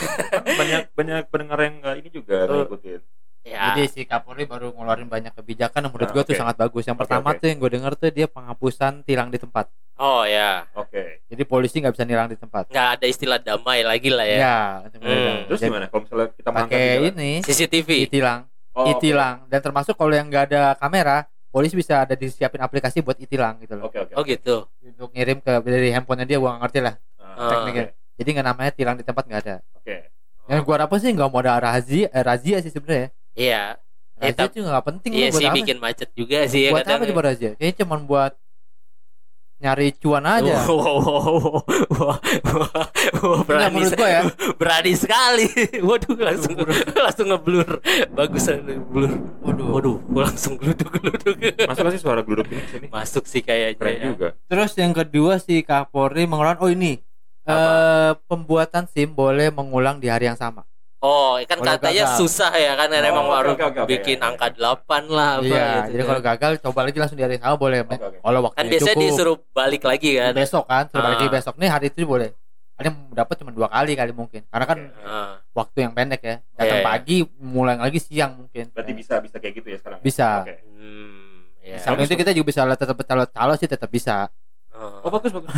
banyak 0.60 0.82
banyak 0.90 1.22
pendengar 1.28 1.58
yang 1.60 1.74
nggak 1.78 1.94
ini 1.96 2.08
juga 2.10 2.36
Oh. 2.44 2.64
ngikutin. 2.64 3.00
Ya. 3.42 3.62
Jadi 3.70 3.82
si 3.86 4.00
Kapolri 4.02 4.42
baru 4.42 4.74
ngeluarin 4.74 5.06
banyak 5.06 5.30
kebijakan 5.32 5.78
yang 5.80 5.92
menurut 5.92 6.10
Ah, 6.10 6.14
gue 6.16 6.22
tuh 6.24 6.34
oke. 6.34 6.40
sangat 6.40 6.56
bagus. 6.56 6.82
Yang 6.82 6.96
Oke, 6.96 7.02
pertama 7.04 7.28
oke. 7.28 7.38
tuh 7.38 7.46
yang 7.46 7.58
gue 7.60 7.70
denger 7.70 7.92
tuh 7.94 8.10
dia 8.10 8.26
penghapusan 8.26 8.92
tilang 9.02 9.28
di 9.28 9.38
tempat. 9.38 9.70
Oh 9.96 10.26
ya. 10.26 10.66
Oke. 10.74 11.22
Jadi 11.24 11.42
polisi 11.44 11.78
nggak 11.78 11.94
bisa 11.94 12.02
nilang 12.02 12.26
di 12.26 12.34
tempat. 12.34 12.66
Nggak 12.66 12.88
ada 12.92 13.06
istilah 13.06 13.38
damai 13.38 13.80
lagi 13.82 14.10
lah 14.10 14.26
ya. 14.26 14.36
Ya, 14.36 14.58
Hmm. 14.90 15.46
Terus 15.46 15.60
Jadi 15.60 15.70
gimana? 15.70 15.86
Kalau 15.86 16.02
misalnya 16.02 16.28
kita 16.34 16.50
pakai 16.50 16.84
ini 17.06 17.30
CCTV. 17.40 17.88
itilang, 18.02 18.40
Oh, 18.74 18.90
itilang. 18.90 19.46
Dan 19.46 19.62
termasuk 19.62 19.94
kalau 19.94 20.10
yang 20.10 20.26
nggak 20.26 20.50
ada 20.50 20.74
kamera, 20.74 21.30
polisi 21.56 21.72
bisa 21.72 22.04
ada 22.04 22.12
disiapin 22.12 22.60
aplikasi 22.60 23.00
buat 23.00 23.16
itilang 23.16 23.56
gitu 23.64 23.80
loh. 23.80 23.88
Oke 23.88 23.96
oke. 24.04 24.12
Oh 24.12 24.20
gitu. 24.28 24.68
Untuk 24.84 25.08
ngirim 25.16 25.40
ke 25.40 25.52
dari 25.64 25.88
handphonenya 25.88 26.28
dia, 26.28 26.36
gua 26.36 26.52
nggak 26.52 26.62
ngerti 26.68 26.80
lah 26.84 26.94
Ah, 27.16 27.48
tekniknya. 27.48 27.84
Jadi 28.20 28.28
nggak 28.36 28.46
namanya 28.52 28.70
tilang 28.76 28.96
di 29.00 29.04
tempat 29.08 29.24
nggak 29.24 29.40
ada. 29.48 29.56
Oke. 29.72 29.96
Yang 30.52 30.60
gua 30.68 30.74
harapin 30.76 30.98
sih 31.00 31.10
nggak 31.16 31.28
mau 31.32 31.40
ada 31.40 31.56
razia, 31.56 32.06
eh, 32.12 32.20
razia 32.20 32.56
sih 32.60 32.68
sebenarnya. 32.68 33.08
Iya. 33.32 33.80
Eh, 34.16 34.32
Razia 34.32 34.48
itu 34.48 34.60
nggak 34.64 34.84
penting 34.84 35.12
Iya 35.12 35.28
buat 35.28 35.40
sih 35.40 35.46
apa? 35.48 35.56
bikin 35.60 35.76
macet 35.80 36.08
juga 36.16 36.38
sih 36.48 36.60
ya 36.64 36.70
buat 36.72 36.84
apa 36.88 37.04
coba 37.08 37.22
razia? 37.32 37.52
Kayaknya 37.56 37.76
cuma 37.84 37.96
buat 38.00 38.32
nyari 39.56 39.88
cuan 39.96 40.24
aja. 40.28 40.68
Wow, 40.68 40.76
wow, 40.76 40.98
wow, 41.00 41.16
wow, 41.16 41.52
wow, 41.88 42.14
wow, 43.16 43.36
Enggak, 43.40 43.46
berani, 43.48 43.72
menurut 43.72 43.92
gua 43.96 44.10
ya. 44.12 44.22
berani 44.60 44.92
sekali. 44.92 45.46
Waduh, 45.88 46.16
langsung 46.20 46.54
langsung 46.92 47.26
ngeblur. 47.32 47.68
Bagusan 48.12 48.56
blur. 48.92 49.12
Waduh. 49.40 49.66
Waduh, 49.72 49.96
langsung 50.12 50.60
geluduk 50.60 50.92
geluduk. 51.00 51.36
Masuk 51.64 51.84
sih 51.88 52.00
suara 52.00 52.20
geluduk 52.20 52.52
ini 52.52 52.64
sini? 52.68 52.86
Masuk 52.92 53.24
sih 53.24 53.40
kayaknya. 53.40 53.80
Keren 53.80 53.96
ya. 53.96 54.04
juga. 54.12 54.28
Terus 54.44 54.72
yang 54.76 54.92
kedua 54.92 55.40
si 55.40 55.64
Kapolri 55.64 56.28
mengeluarkan 56.28 56.60
oh 56.60 56.70
ini 56.70 57.00
eh 57.46 58.12
pembuatan 58.26 58.90
SIM 58.90 59.14
boleh 59.14 59.48
mengulang 59.54 60.02
di 60.02 60.12
hari 60.12 60.28
yang 60.28 60.36
sama. 60.36 60.68
Oh, 61.06 61.38
kan 61.40 61.56
Kalau 61.56 61.70
katanya 61.72 62.04
gagal. 62.04 62.18
susah 62.18 62.50
ya 62.52 62.72
kan 62.74 62.88
Oh, 62.90 62.98
emang 63.06 63.26
oke, 63.28 63.38
oke, 63.62 63.78
oke, 63.78 63.80
bikin 63.86 64.18
oke. 64.18 64.26
angka 64.26 64.46
8 64.50 65.06
lah 65.06 65.30
apa 65.36 65.46
iya, 65.46 65.66
gitu 65.78 65.88
jadi 65.88 66.02
kan. 66.02 66.08
kalau 66.08 66.20
gagal 66.24 66.50
coba 66.60 66.80
lagi 66.82 66.98
langsung 66.98 67.14
di 67.14 67.22
hari 67.22 67.34
yang 67.34 67.44
sama 67.44 67.56
boleh. 67.56 67.78
Oke, 67.80 67.94
oke. 67.94 68.18
Kalau 68.18 68.40
waktunya 68.42 68.58
kan 68.58 68.66
biasanya 68.66 68.90
cukup. 68.92 69.06
disuruh 69.06 69.36
balik 69.52 69.82
lagi 69.82 70.10
kan. 70.12 70.32
besok 70.34 70.64
kan, 70.66 70.84
suruh 70.84 71.00
balik 71.00 71.14
Ah. 71.14 71.22
lagi 71.22 71.30
besok 71.32 71.54
nih 71.56 71.68
hari 71.68 71.86
itu 71.88 72.02
boleh. 72.04 72.30
Ada 72.74 72.86
yang 72.86 72.98
dapat 73.10 73.34
cuma 73.38 73.50
dua 73.50 73.68
kali 73.70 73.92
kali 73.94 74.12
mungkin. 74.12 74.42
Karena 74.44 74.66
kan 74.66 74.78
Ah, 75.00 75.32
waktu 75.54 75.78
yang 75.80 75.92
pendek 75.92 76.20
ya. 76.20 76.36
Datang 76.52 76.66
Iya, 76.66 76.76
iya. 76.76 76.84
pagi, 76.84 77.16
mulai 77.38 77.76
lagi 77.78 77.98
siang 77.98 78.32
mungkin. 78.36 78.64
Berarti 78.68 78.92
Ya. 78.92 78.96
bisa 78.96 79.14
bisa 79.18 79.36
kayak 79.38 79.54
gitu 79.54 79.68
ya 79.70 79.78
sekarang. 79.78 80.00
Bisa. 80.00 80.28
Oke. 80.42 80.54
hmm, 80.66 81.32
ya. 81.62 81.76
Samping 81.78 82.04
itu 82.04 82.16
kita 82.16 82.32
juga 82.32 82.46
bisa 82.46 82.68
tetap 82.74 82.96
calo 83.00 83.24
calo 83.26 83.52
sih 83.54 83.64
tetap 83.64 83.88
bisa. 83.88 84.28
Oh. 84.72 85.00
Oh 85.02 85.10
bagus 85.10 85.30
bagus. 85.30 85.48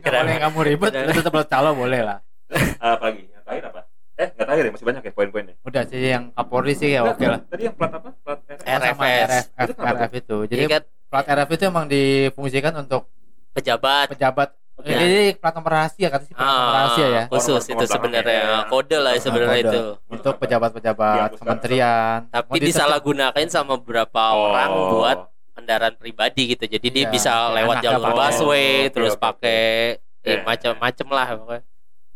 Keren. 0.00 0.22
boleh 0.22 0.38
kamu 0.38 0.58
ribet, 0.66 0.92
tetap 0.92 1.34
calo 1.46 1.70
boleh 1.74 2.00
lah. 2.00 2.18
Ah, 2.80 2.96
apa 2.96 3.12
lagi? 3.12 3.28
Yang 3.28 3.39
terakhir 3.50 3.64
apa? 3.66 3.80
Eh 4.14 4.28
nggak 4.28 4.46
terakhir 4.46 4.62
ya 4.62 4.70
masih 4.70 4.86
banyak 4.86 5.02
ya 5.02 5.12
poin-poinnya. 5.12 5.54
Udah 5.60 5.82
sih 5.84 5.98
yang 5.98 6.24
Kapolri 6.30 6.72
sih 6.72 6.90
ya 6.90 7.00
oke 7.02 7.24
lah. 7.24 7.40
Tadi 7.42 7.62
yang 7.62 7.74
plat 7.74 7.90
apa? 7.90 8.08
Plat 8.16 8.38
RF. 8.38 8.60
Sama 8.62 9.04
RFS. 9.04 9.28
RF, 9.28 9.44
Itu 9.60 9.72
RF 9.76 10.12
itu. 10.14 10.36
Jadi 10.46 10.64
kan 10.68 10.82
plat 11.08 11.26
RF 11.26 11.50
itu 11.50 11.64
emang 11.64 11.86
difungsikan 11.86 12.74
untuk 12.78 13.02
pejabat 13.50 14.06
pejabat 14.08 14.48
Oke. 14.72 14.88
jadi 14.88 15.34
plat 15.34 15.52
nomor 15.52 15.72
rahasia 15.74 16.06
kata 16.06 16.22
sih 16.22 16.32
plat 16.32 16.46
nomor 16.46 16.62
ah, 16.62 16.74
rahasia 16.78 17.06
ya 17.10 17.22
khusus 17.26 17.60
Nomor- 17.60 17.74
itu 17.74 17.84
sebenarnya 17.84 18.40
belakangnya. 18.40 18.70
kode 18.70 18.96
lah 18.96 19.10
Ah, 19.10 19.18
sebenarnya 19.18 19.50
kode. 19.58 19.66
itu. 19.66 19.82
untuk 20.08 20.34
pejabat-pejabat 20.38 21.28
kementerian 21.36 22.18
Tapi 22.30 22.56
disalahgunakan 22.62 23.44
sama 23.48 23.74
beberapa 23.76 24.22
Oh. 24.30 24.48
orang 24.48 24.70
buat 24.88 25.18
kendaraan 25.52 25.94
pribadi 25.94 26.42
gitu. 26.48 26.64
Jadi 26.64 26.86
dia 26.88 27.04
Iya, 27.04 27.10
bisa 27.10 27.32
lewat 27.50 27.76
anak 27.76 27.84
jalur 27.84 28.12
busway 28.14 28.70
terus 28.88 29.12
pakai 29.14 29.60
eh, 29.98 30.24
Iya, 30.24 30.36
macam-macam 30.42 31.06
lah 31.10 31.26
pokoknya. 31.34 31.62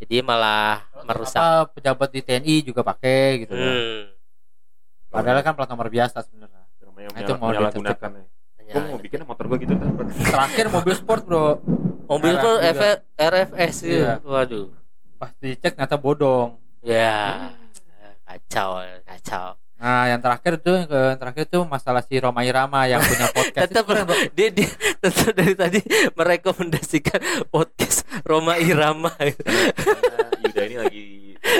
Jadi 0.02 0.16
malah 0.26 0.84
merusak. 1.06 1.38
apa 1.38 1.70
pejabat 1.78 2.08
di 2.10 2.20
TNI 2.20 2.54
juga 2.66 2.82
pakai 2.82 3.46
gitu 3.46 3.54
loh. 3.54 3.70
Hmm. 3.70 4.02
padahal 5.14 5.46
kan 5.46 5.54
plat 5.54 5.70
nomor 5.70 5.86
biasa 5.86 6.26
sebenarnya 6.26 6.64
Nah, 6.94 7.20
itu 7.20 7.32
mau 7.36 7.52
menyalahgunakan 7.52 8.10
ya. 8.16 8.24
Gue 8.74 8.82
mau 8.90 8.98
bikin 8.98 9.22
motor 9.28 9.44
gue 9.46 9.58
gitu 9.62 9.74
kan. 9.76 9.88
terakhir 10.08 10.66
mobil 10.72 10.94
sport 10.96 11.22
bro 11.28 11.60
mobil 12.10 12.34
tuh 12.40 12.58
RFS. 13.14 13.76
Iya. 13.86 14.18
Waduh. 14.24 14.72
pas 15.14 15.30
dicek 15.38 15.78
ternyata 15.78 15.94
bodong 15.94 16.58
Ya. 16.84 17.48
Kacau, 18.24 18.82
kacau. 19.08 19.56
Nah 19.84 20.08
yang 20.08 20.16
terakhir 20.16 20.56
tuh 20.58 20.80
yang 20.88 21.20
terakhir 21.20 21.44
tuh 21.44 21.68
masalah 21.68 22.00
si 22.00 22.16
Roma 22.16 22.40
Irama 22.40 22.88
yang 22.88 23.04
punya 23.04 23.28
podcast 23.28 23.68
Tetap 23.68 23.84
Itu 23.84 23.90
keren, 23.92 24.04
bro. 24.08 24.16
dia, 24.36 24.48
dia 24.48 24.68
tetap 24.96 25.36
dari 25.36 25.52
tadi 25.52 25.80
merekomendasikan 26.16 27.20
podcast 27.52 28.08
Roma 28.24 28.56
Irama. 28.56 29.12
Karena 29.12 30.24
Yuda 30.40 30.62
ini 30.64 30.76
lagi 30.80 31.04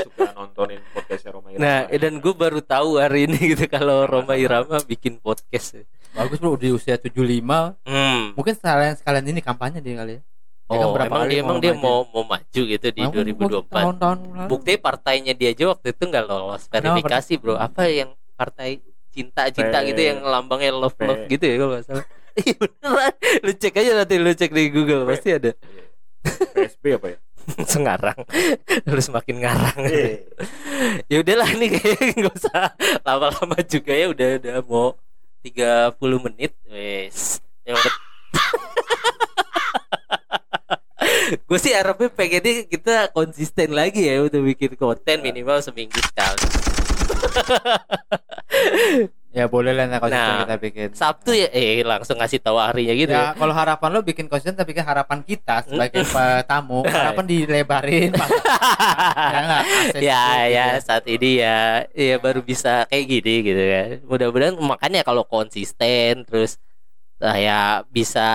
suka 0.09 0.33
nontonin 0.33 0.81
podcastnya 0.91 1.31
Roma 1.31 1.53
Irama. 1.53 1.61
Nah, 1.61 1.79
dan 1.93 2.15
gue 2.17 2.33
baru 2.33 2.65
tahu 2.65 2.97
hari 2.97 3.29
ini 3.29 3.37
gitu 3.53 3.69
kalau 3.69 4.09
Roma 4.09 4.35
Irama 4.35 4.81
bikin 4.81 5.21
podcast. 5.21 5.85
bagus 6.15 6.39
bro 6.39 6.55
di 6.55 6.71
usia 6.71 6.95
75 6.95 7.75
Hmm. 7.85 8.39
mungkin 8.39 8.55
sekalian 8.55 8.95
sekalian 8.95 9.35
ini 9.35 9.43
kampanye 9.43 9.83
dia 9.83 9.99
kali 9.99 10.13
ya 10.17 10.23
Dia 10.65 10.75
kan 10.75 10.81
Oh, 10.81 10.93
berapa 10.93 11.07
emang 11.07 11.21
kali 11.21 11.31
dia 11.31 11.41
emang 11.41 11.59
dia 11.59 11.73
maju. 11.73 11.85
mau 11.85 11.99
mau 12.09 12.25
maju 12.27 12.61
gitu 12.65 12.87
di 12.89 13.01
Emang 13.01 13.13
2024. 13.13 13.69
tahun-tahun 13.69 14.19
lalu. 14.25 14.49
Bukti 14.49 14.73
partainya 14.77 15.33
dia 15.33 15.49
aja 15.51 15.65
waktu 15.69 15.87
itu 15.91 16.03
nggak 16.03 16.25
lolos 16.25 16.63
verifikasi, 16.67 17.33
Bro. 17.37 17.55
Apa 17.55 17.83
yang 17.85 18.11
partai 18.33 18.81
cinta-cinta 19.11 19.79
gitu 19.85 20.01
yang 20.01 20.19
lambangnya 20.21 20.73
love 20.73 20.97
love 20.99 21.29
gitu 21.29 21.45
ya 21.45 21.55
kalau 21.57 21.73
nggak 21.75 21.87
salah. 21.87 22.07
Iya 22.35 22.51
beneran. 22.59 23.15
Lu 23.41 23.53
cek 23.55 23.75
aja 23.77 23.93
nanti 23.95 24.15
lu 24.19 24.31
cek 24.33 24.51
di 24.51 24.67
Google 24.67 25.07
pasti 25.07 25.31
ada. 25.31 25.55
PSB 26.25 26.99
apa 26.99 27.07
ya? 27.13 27.19
Sengarang. 27.71 28.19
Terus 28.83 29.07
makin 29.09 29.39
ngarang. 29.39 29.79
Eh, 29.87 30.27
ya 31.13 31.23
udahlah 31.23 31.47
nih 31.55 31.79
kayaknya 31.79 32.11
nggak 32.19 32.35
usah 32.35 32.75
lama-lama 33.05 33.55
juga 33.63 33.93
ya 33.93 34.11
udah 34.11 34.29
udah 34.41 34.57
mau 34.67 34.99
30 35.47 35.95
menit 36.27 36.59
wes 36.67 37.39
yang 37.63 37.79
gue 41.55 41.63
sih 41.63 41.71
harapnya 41.71 42.11
pengennya 42.11 42.67
kita 42.67 43.15
konsisten 43.15 43.79
lagi 43.79 44.11
ya 44.11 44.27
untuk 44.27 44.43
bikin 44.43 44.75
konten 44.75 45.23
minimal 45.23 45.63
seminggu 45.63 46.03
sekali. 46.03 46.51
Ya 49.35 49.51
boleh 49.51 49.75
lah 49.75 49.91
nah, 49.91 49.99
kalau 49.99 50.15
Nah, 50.15 50.47
kita 50.47 50.57
bikin. 50.63 50.89
Sabtu 50.95 51.35
ya 51.35 51.51
eh 51.51 51.83
langsung 51.83 52.23
ngasih 52.23 52.39
tahu 52.39 52.55
harinya 52.55 52.95
gitu 52.95 53.11
Ya 53.11 53.11
ya, 53.11 53.27
kalau 53.35 53.51
harapan 53.51 53.91
lo 53.91 54.07
bikin 54.07 54.31
konsisten 54.31 54.55
tapi 54.55 54.71
kan 54.71 54.87
harapan 54.87 55.27
kita 55.27 55.67
sebagai 55.67 56.07
tamu 56.47 56.87
harapan 56.95 57.27
dilebarin. 57.27 58.15
Ya 59.99 59.99
ya 59.99 60.07
itu 60.07 60.07
ya 60.55 60.67
gitu. 60.79 60.87
saat 60.87 61.05
ini 61.11 61.43
ya 61.43 61.83
ya 61.91 62.17
baru 62.23 62.47
bisa 62.47 62.87
kayak 62.87 63.05
gini 63.11 63.35
gitu 63.43 63.63
kan 63.63 63.89
mudah-mudahan 64.07 64.55
makanya 64.55 65.03
kalau 65.03 65.27
konsisten 65.27 66.23
terus 66.23 66.63
ah, 67.19 67.35
ya 67.35 67.83
bisa 67.91 68.27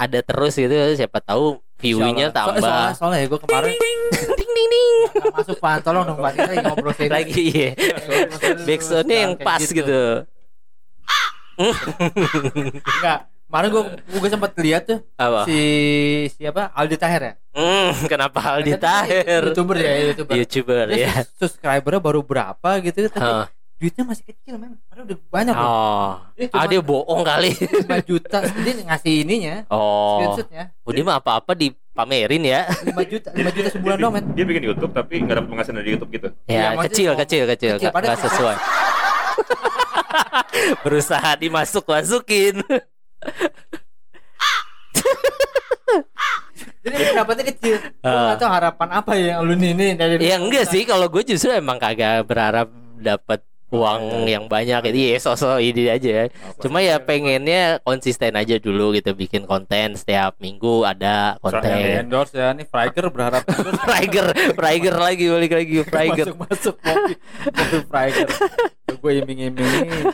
ada 0.00 0.20
terus 0.24 0.56
gitu 0.56 0.72
siapa 0.96 1.20
tahu 1.20 1.60
view-nya 1.78 2.34
tambah. 2.34 2.58
soalnya, 2.58 2.90
soalnya 2.94 3.18
ya 3.22 3.26
gue 3.30 3.40
kemarin 3.46 3.72
ding 3.78 4.00
ding 4.34 4.52
ding 4.54 4.90
nggak 5.18 5.34
masuk 5.34 5.56
pan 5.62 5.78
tolong 5.82 6.04
dong 6.04 6.18
pak. 6.18 6.32
Kita 6.34 6.62
ngobrol 6.66 6.94
lagi 7.06 7.44
ya 7.54 7.70
backsoundnya 8.66 9.16
yang 9.24 9.34
pas 9.38 9.62
gitu, 9.62 10.26
enggak 11.58 13.18
kemarin 13.48 13.68
gue 13.72 13.82
gue 14.20 14.28
sempat 14.28 14.52
lihat 14.60 14.82
tuh 14.84 14.98
apa? 15.16 15.48
si 15.48 15.58
siapa? 16.36 16.68
Aldi 16.76 16.96
Taher 17.00 17.22
ya? 17.24 17.34
Hmm, 17.56 17.96
kenapa 18.04 18.60
Aldi 18.60 18.76
Tahir 18.76 19.42
youtuber 19.48 19.76
ya 19.80 19.92
youtuber. 20.12 20.34
Youtuber 20.36 20.84
ya 20.92 21.12
subscribernya 21.40 22.00
baru 22.02 22.20
berapa 22.20 22.70
gitu 22.84 23.08
tapi 23.08 23.24
Hah. 23.24 23.48
Duitnya 23.78 24.02
masih 24.02 24.24
kecil 24.26 24.58
men. 24.58 24.74
Padahal 24.90 25.06
udah 25.06 25.18
banyak 25.30 25.54
loh. 25.54 25.70
Oh. 25.70 26.10
Dia 26.34 26.46
ah 26.50 26.66
dia 26.66 26.80
bohong 26.82 27.22
kali. 27.22 27.54
5 27.54 28.10
juta. 28.10 28.38
Dia 28.42 28.72
ngasih 28.82 29.12
ininya 29.22 29.54
oh. 29.70 30.18
screenshotnya. 30.18 30.64
Oh, 30.82 30.90
dia 30.90 31.02
mah 31.06 31.22
apa-apa 31.22 31.54
dipamerin 31.54 32.42
ya. 32.42 32.66
5 32.66 32.90
juta 33.06 33.28
5 33.30 33.54
juta 33.54 33.68
sebulan 33.70 33.96
dong 34.02 34.12
men. 34.18 34.24
dia 34.34 34.44
bikin 34.44 34.62
YouTube 34.74 34.90
tapi 34.90 35.22
nggak 35.22 35.36
dapat 35.38 35.48
penghasilan 35.54 35.78
dari 35.78 35.90
YouTube 35.94 36.10
gitu. 36.10 36.28
Ya, 36.50 36.50
Iya, 36.50 36.66
maksudnya 36.74 36.90
kecil, 36.90 37.10
kecil, 37.14 37.42
kecil, 37.46 37.72
kecil, 37.78 37.90
nggak 37.94 38.18
sesuai. 38.26 38.56
Berusaha 40.82 41.30
dimasuk 41.38 41.84
masukin. 41.86 42.58
jadi 46.82 46.94
pendapatnya 47.14 47.44
kecil. 47.54 47.76
Gue 47.78 48.02
Ah. 48.02 48.34
nggak 48.34 48.38
tahu 48.42 48.50
harapan 48.50 48.88
apa 48.90 49.12
ya 49.14 49.24
yang 49.38 49.40
lu 49.46 49.54
nih 49.54 49.94
dari 49.94 50.14
ya 50.18 50.36
enggak 50.42 50.66
sih, 50.66 50.82
kalau 50.82 51.06
gue 51.06 51.22
justru 51.22 51.54
emang 51.54 51.78
kagak 51.78 52.26
berharap 52.26 52.66
dapat 52.98 53.38
uang 53.68 54.00
iya. 54.24 54.34
yang 54.34 54.44
banyak 54.46 54.80
ini 54.88 55.12
ya 55.12 55.18
sosok 55.18 55.58
ini 55.58 55.86
aja 55.86 56.10
ya. 56.10 56.24
Cuma 56.56 56.80
ya 56.80 56.96
pengennya 56.98 57.78
konsisten 57.78 58.32
aja 58.32 58.56
dulu 58.56 58.92
gitu 58.92 59.12
bikin 59.12 59.44
konten 59.44 59.92
setiap 59.92 60.36
minggu 60.36 60.82
ada 60.82 61.36
konten. 61.38 62.00
endorse 62.00 62.32
ya 62.32 62.50
nih 62.50 62.64
Fraiger 62.64 63.08
berharap 63.08 63.44
Fraiger, 63.84 64.26
Fraiger 64.52 64.94
lagi 64.94 65.24
balik 65.26 65.52
lagi 65.54 65.74
Fraiger. 65.82 66.26
masuk 66.42 66.80
masuk 66.80 67.82
Fraiger 67.84 68.28
gue 68.90 69.12
iming-iming 69.20 70.08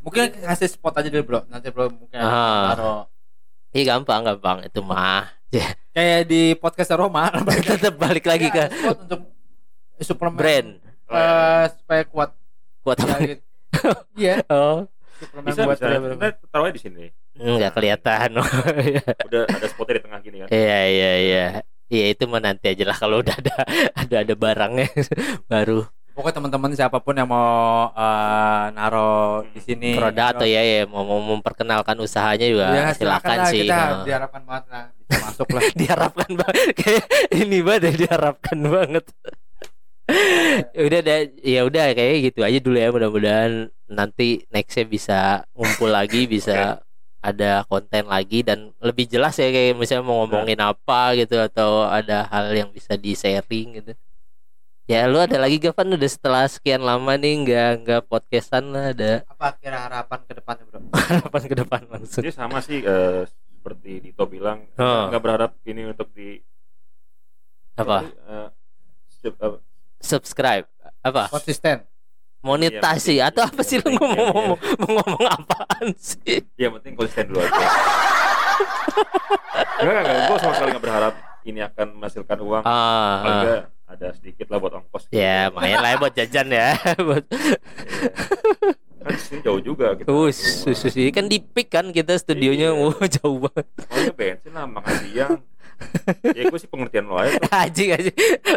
mungkin 0.00 0.34
kasih 0.34 0.68
spot 0.68 0.94
aja 0.94 1.08
dulu 1.08 1.24
bro 1.24 1.40
nanti 1.46 1.70
bro 1.70 1.88
mungkin 1.88 2.18
Ah. 2.18 2.74
taruh 2.74 3.02
Iya 3.68 3.94
gampang 3.94 4.24
gampang 4.24 4.58
itu 4.64 4.80
mah. 4.80 5.28
kayak 5.94 6.24
di 6.24 6.52
podcast 6.54 6.88
Roma 6.92 7.28
Tetap 7.60 7.94
balik 7.94 8.24
lagi 8.24 8.48
ke 8.48 8.58
Ya, 8.58 8.66
spot 8.66 8.96
untuk 9.04 9.20
suplemen 9.98 10.36
brand. 10.36 10.68
eh, 11.06 11.64
supaya 11.74 12.02
kuat 12.04 12.30
Kuat 12.88 12.98
apa? 13.04 13.16
Ya, 13.20 13.28
gitu. 13.28 13.44
iya 14.16 14.34
Oh, 14.48 14.88
bisa 15.44 15.68
buat 15.68 15.76
bisa 15.76 15.86
brand. 15.92 16.16
kita 16.16 16.28
taruh 16.48 16.64
aja 16.64 16.72
di 16.72 16.80
sini 16.80 17.04
enggak 17.36 17.76
kelihatan. 17.76 18.28
udah 19.28 19.42
ada 19.44 19.66
spotnya 19.68 20.00
di 20.00 20.02
tengah 20.08 20.18
gini 20.24 20.36
kan 20.40 20.48
Iya 20.48 20.80
iya 20.88 21.12
iya. 21.20 21.44
Iya 21.88 22.04
itu 22.12 22.24
mah 22.28 22.40
nanti 22.44 22.68
aja 22.68 22.84
lah 22.84 22.96
kalau 22.96 23.20
udah 23.24 23.32
ada 23.36 23.54
ada 24.04 24.16
ada 24.24 24.34
barangnya 24.36 24.88
baru 25.52 25.84
pokoknya 26.12 26.34
teman-teman 26.34 26.70
siapa 26.74 26.98
pun 26.98 27.14
yang 27.14 27.30
mau 27.30 27.88
eh, 27.94 28.64
naro 28.74 29.46
di 29.54 29.60
sini 29.62 29.94
produk 29.94 30.34
atau 30.34 30.50
ya 30.50 30.60
ya 30.66 30.82
mau, 30.90 31.06
mau 31.06 31.22
memperkenalkan 31.22 31.94
usahanya 32.02 32.50
juga 32.50 32.66
ya, 32.74 32.90
silakan 32.90 33.38
lah, 33.38 33.46
sih. 33.54 33.62
kita 33.62 33.78
no. 33.78 34.02
diharapkan 34.02 34.42
banget 34.42 34.64
lah 34.66 34.84
bisa 34.98 35.14
masuk 35.22 35.48
lah 35.54 35.62
diharapkan 35.78 36.30
banget 36.34 36.56
kayak 36.74 37.04
ini 37.38 37.58
banget 37.62 37.82
ya, 37.86 37.92
diharapkan 38.02 38.58
banget. 38.66 39.04
Ya 40.72 40.80
udah 40.88 41.00
deh, 41.04 41.20
ya 41.44 41.60
udah 41.68 41.84
kayak 41.92 42.32
gitu 42.32 42.40
aja 42.40 42.58
dulu 42.64 42.76
ya 42.80 42.88
mudah-mudahan 42.88 43.52
nanti 43.92 44.48
nextnya 44.48 44.84
bisa 44.88 45.18
ngumpul 45.52 45.92
lagi 45.92 46.24
bisa 46.34 46.80
ada 47.20 47.66
konten 47.68 48.08
lagi 48.08 48.40
dan 48.40 48.72
lebih 48.80 49.04
jelas 49.04 49.36
ya 49.36 49.50
kayak 49.52 49.76
misalnya 49.76 50.06
mau 50.06 50.24
ngomongin 50.24 50.56
apa 50.64 51.12
gitu 51.18 51.36
atau 51.36 51.84
ada 51.84 52.24
hal 52.30 52.48
yang 52.56 52.70
bisa 52.72 52.96
di 52.96 53.12
sharing 53.12 53.82
gitu. 53.84 53.92
Ya 54.88 55.04
lu 55.04 55.20
ada 55.20 55.36
lagi 55.36 55.60
Gavan 55.60 55.92
udah 55.92 56.08
setelah 56.08 56.48
sekian 56.48 56.80
lama 56.80 57.12
nih 57.20 57.44
nggak 57.44 57.70
nggak 57.84 58.02
podcastan 58.08 58.72
lah 58.72 58.96
ada. 58.96 59.20
Apa 59.28 59.60
kira 59.60 59.76
harapan 59.76 60.20
ke 60.24 60.32
depannya 60.40 60.64
bro? 60.64 60.80
Harapan 61.12 61.42
ke 61.44 61.54
depan 61.60 61.80
langsung. 61.92 62.22
Jadi 62.24 62.32
sama 62.32 62.64
sih 62.64 62.80
eh, 62.80 63.28
seperti 63.28 64.08
Dito 64.08 64.24
bilang 64.24 64.64
Oh. 64.80 65.12
nggak 65.12 65.20
berharap 65.20 65.52
ini 65.68 65.84
untuk 65.92 66.08
di 66.16 66.40
apa? 67.76 68.08
Eh, 68.08 68.48
subscribe 70.00 70.66
apa? 71.02 71.28
Konsisten. 71.30 71.84
Monetasi 72.38 73.18
Iya, 73.18 73.34
atau 73.34 73.42
apa 73.42 73.66
sih 73.66 73.82
lu 73.82 73.90
iya, 73.90 73.98
ngomong 73.98 74.14
iya. 74.14 74.30
ngomong 74.30 74.58
mau 74.78 74.88
ngomong 75.02 75.26
apaan 75.26 75.90
sih? 75.98 76.38
Ya 76.54 76.70
penting 76.70 76.94
konsisten 76.94 77.26
dulu 77.28 77.42
aja. 77.42 77.66
Enggak 79.82 80.02
enggak 80.06 80.18
gue 80.30 80.36
sama 80.38 80.52
sekali 80.54 80.70
nggak 80.70 80.84
berharap 80.86 81.14
ini 81.42 81.60
akan 81.66 81.86
menghasilkan 81.98 82.38
uang. 82.38 82.62
Ah, 82.62 82.70
ah. 82.70 83.18
nggak 83.42 83.62
ada 83.88 84.06
sedikit 84.14 84.46
lah 84.52 84.58
buat 84.60 84.74
ongkos 84.76 85.08
ya 85.08 85.48
lumayan 85.48 85.80
lah 85.80 85.90
ya 85.90 85.96
buat 85.98 86.14
jajan 86.14 86.46
ya. 86.52 86.68
Buat 87.08 87.24
Iya. 88.98 89.14
kan 89.14 89.14
sini 89.16 89.40
jauh 89.40 89.62
juga 89.62 89.94
gitu. 89.96 90.10
Us, 90.10 90.36
sus, 90.66 90.92
ini 90.94 91.08
kan 91.08 91.30
di 91.30 91.38
pick 91.40 91.70
kan 91.72 91.88
kita 91.90 92.18
studionya. 92.18 92.70
Iya. 92.70 92.82
wah 92.86 93.08
jauh 93.08 93.38
banget. 93.40 93.66
Pokoknya 93.78 94.12
bensin 94.14 94.52
lah 94.52 94.66
makan 94.68 94.94
siang 95.06 95.38
ya 96.36 96.42
gue 96.46 96.58
sih 96.58 96.70
pengertian 96.70 97.06
lo 97.08 97.16
aja 97.18 97.38
aji 97.50 97.84
aji 97.96 98.12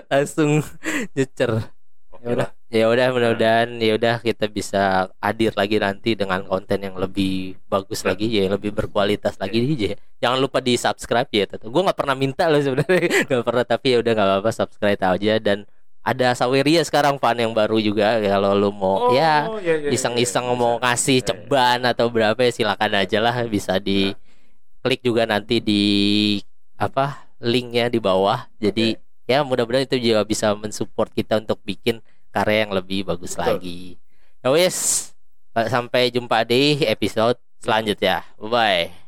langsung 0.10 0.62
nyecer. 1.16 1.52
Oke 2.12 2.22
Ya 2.22 2.30
udah. 2.38 2.50
ya 2.70 2.86
udah 2.86 3.08
mudah-mudahan 3.12 3.70
ya 3.82 3.98
udah 3.98 4.16
kita 4.22 4.46
bisa 4.46 5.10
hadir 5.18 5.52
lagi 5.58 5.82
nanti 5.82 6.14
dengan 6.14 6.46
konten 6.46 6.78
yang 6.86 6.94
lebih 6.94 7.58
bagus 7.66 8.06
lagi 8.06 8.30
ya 8.30 8.46
lebih 8.52 8.70
berkualitas 8.76 9.42
lagi. 9.42 9.58
Ya 9.76 9.94
jangan 10.22 10.38
lupa 10.38 10.62
di 10.62 10.78
subscribe 10.78 11.26
ya 11.34 11.50
tetap 11.50 11.66
gue 11.66 11.82
nggak 11.82 11.98
pernah 11.98 12.14
minta 12.14 12.46
loh 12.52 12.62
sebenarnya. 12.62 13.10
Nggak 13.30 13.44
pernah 13.48 13.66
tapi 13.66 13.88
ya 13.96 13.98
udah 14.06 14.12
nggak 14.14 14.28
apa-apa 14.38 14.52
subscribe 14.54 15.02
aja. 15.02 15.34
Dan 15.42 15.66
ada 16.02 16.34
Saweria 16.34 16.82
sekarang 16.86 17.18
fan 17.22 17.38
yang 17.42 17.54
baru 17.58 17.78
juga. 17.82 18.18
Kalau 18.22 18.54
lu 18.54 18.70
mau 18.74 19.10
ya 19.14 19.50
iya, 19.62 19.76
iya, 19.82 19.90
iseng-iseng 19.90 20.46
iya, 20.46 20.56
mau 20.58 20.78
bisa. 20.78 20.86
ngasih 20.86 21.18
Iya, 21.18 21.26
iya. 21.26 21.48
ceban 21.50 21.80
atau 21.90 22.08
berapa 22.14 22.38
ya 22.42 22.52
silakan 22.54 22.92
aja 23.02 23.18
lah. 23.18 23.36
Bisa 23.50 23.78
di 23.82 24.14
klik 24.82 25.02
juga 25.06 25.26
nanti 25.30 25.58
di 25.62 25.84
apa 26.82 27.30
linknya 27.38 27.94
di 27.94 28.02
bawah. 28.02 28.50
Jadi 28.58 28.98
ya 29.30 29.46
mudah-mudahan 29.46 29.86
itu 29.86 30.02
juga 30.02 30.26
bisa 30.26 30.50
mensupport 30.58 31.14
kita 31.14 31.38
untuk 31.38 31.62
bikin 31.62 32.02
karya 32.34 32.66
yang 32.66 32.74
lebih 32.74 33.06
bagus 33.06 33.38
Betul. 33.38 33.62
lagi. 33.62 33.82
Ya 34.42 34.50
wes 34.50 34.78
sampai 35.54 36.10
jumpa 36.10 36.42
di 36.42 36.82
episode 36.90 37.38
selanjutnya. 37.62 38.26
Bye 38.42 38.50
bye 38.50 39.01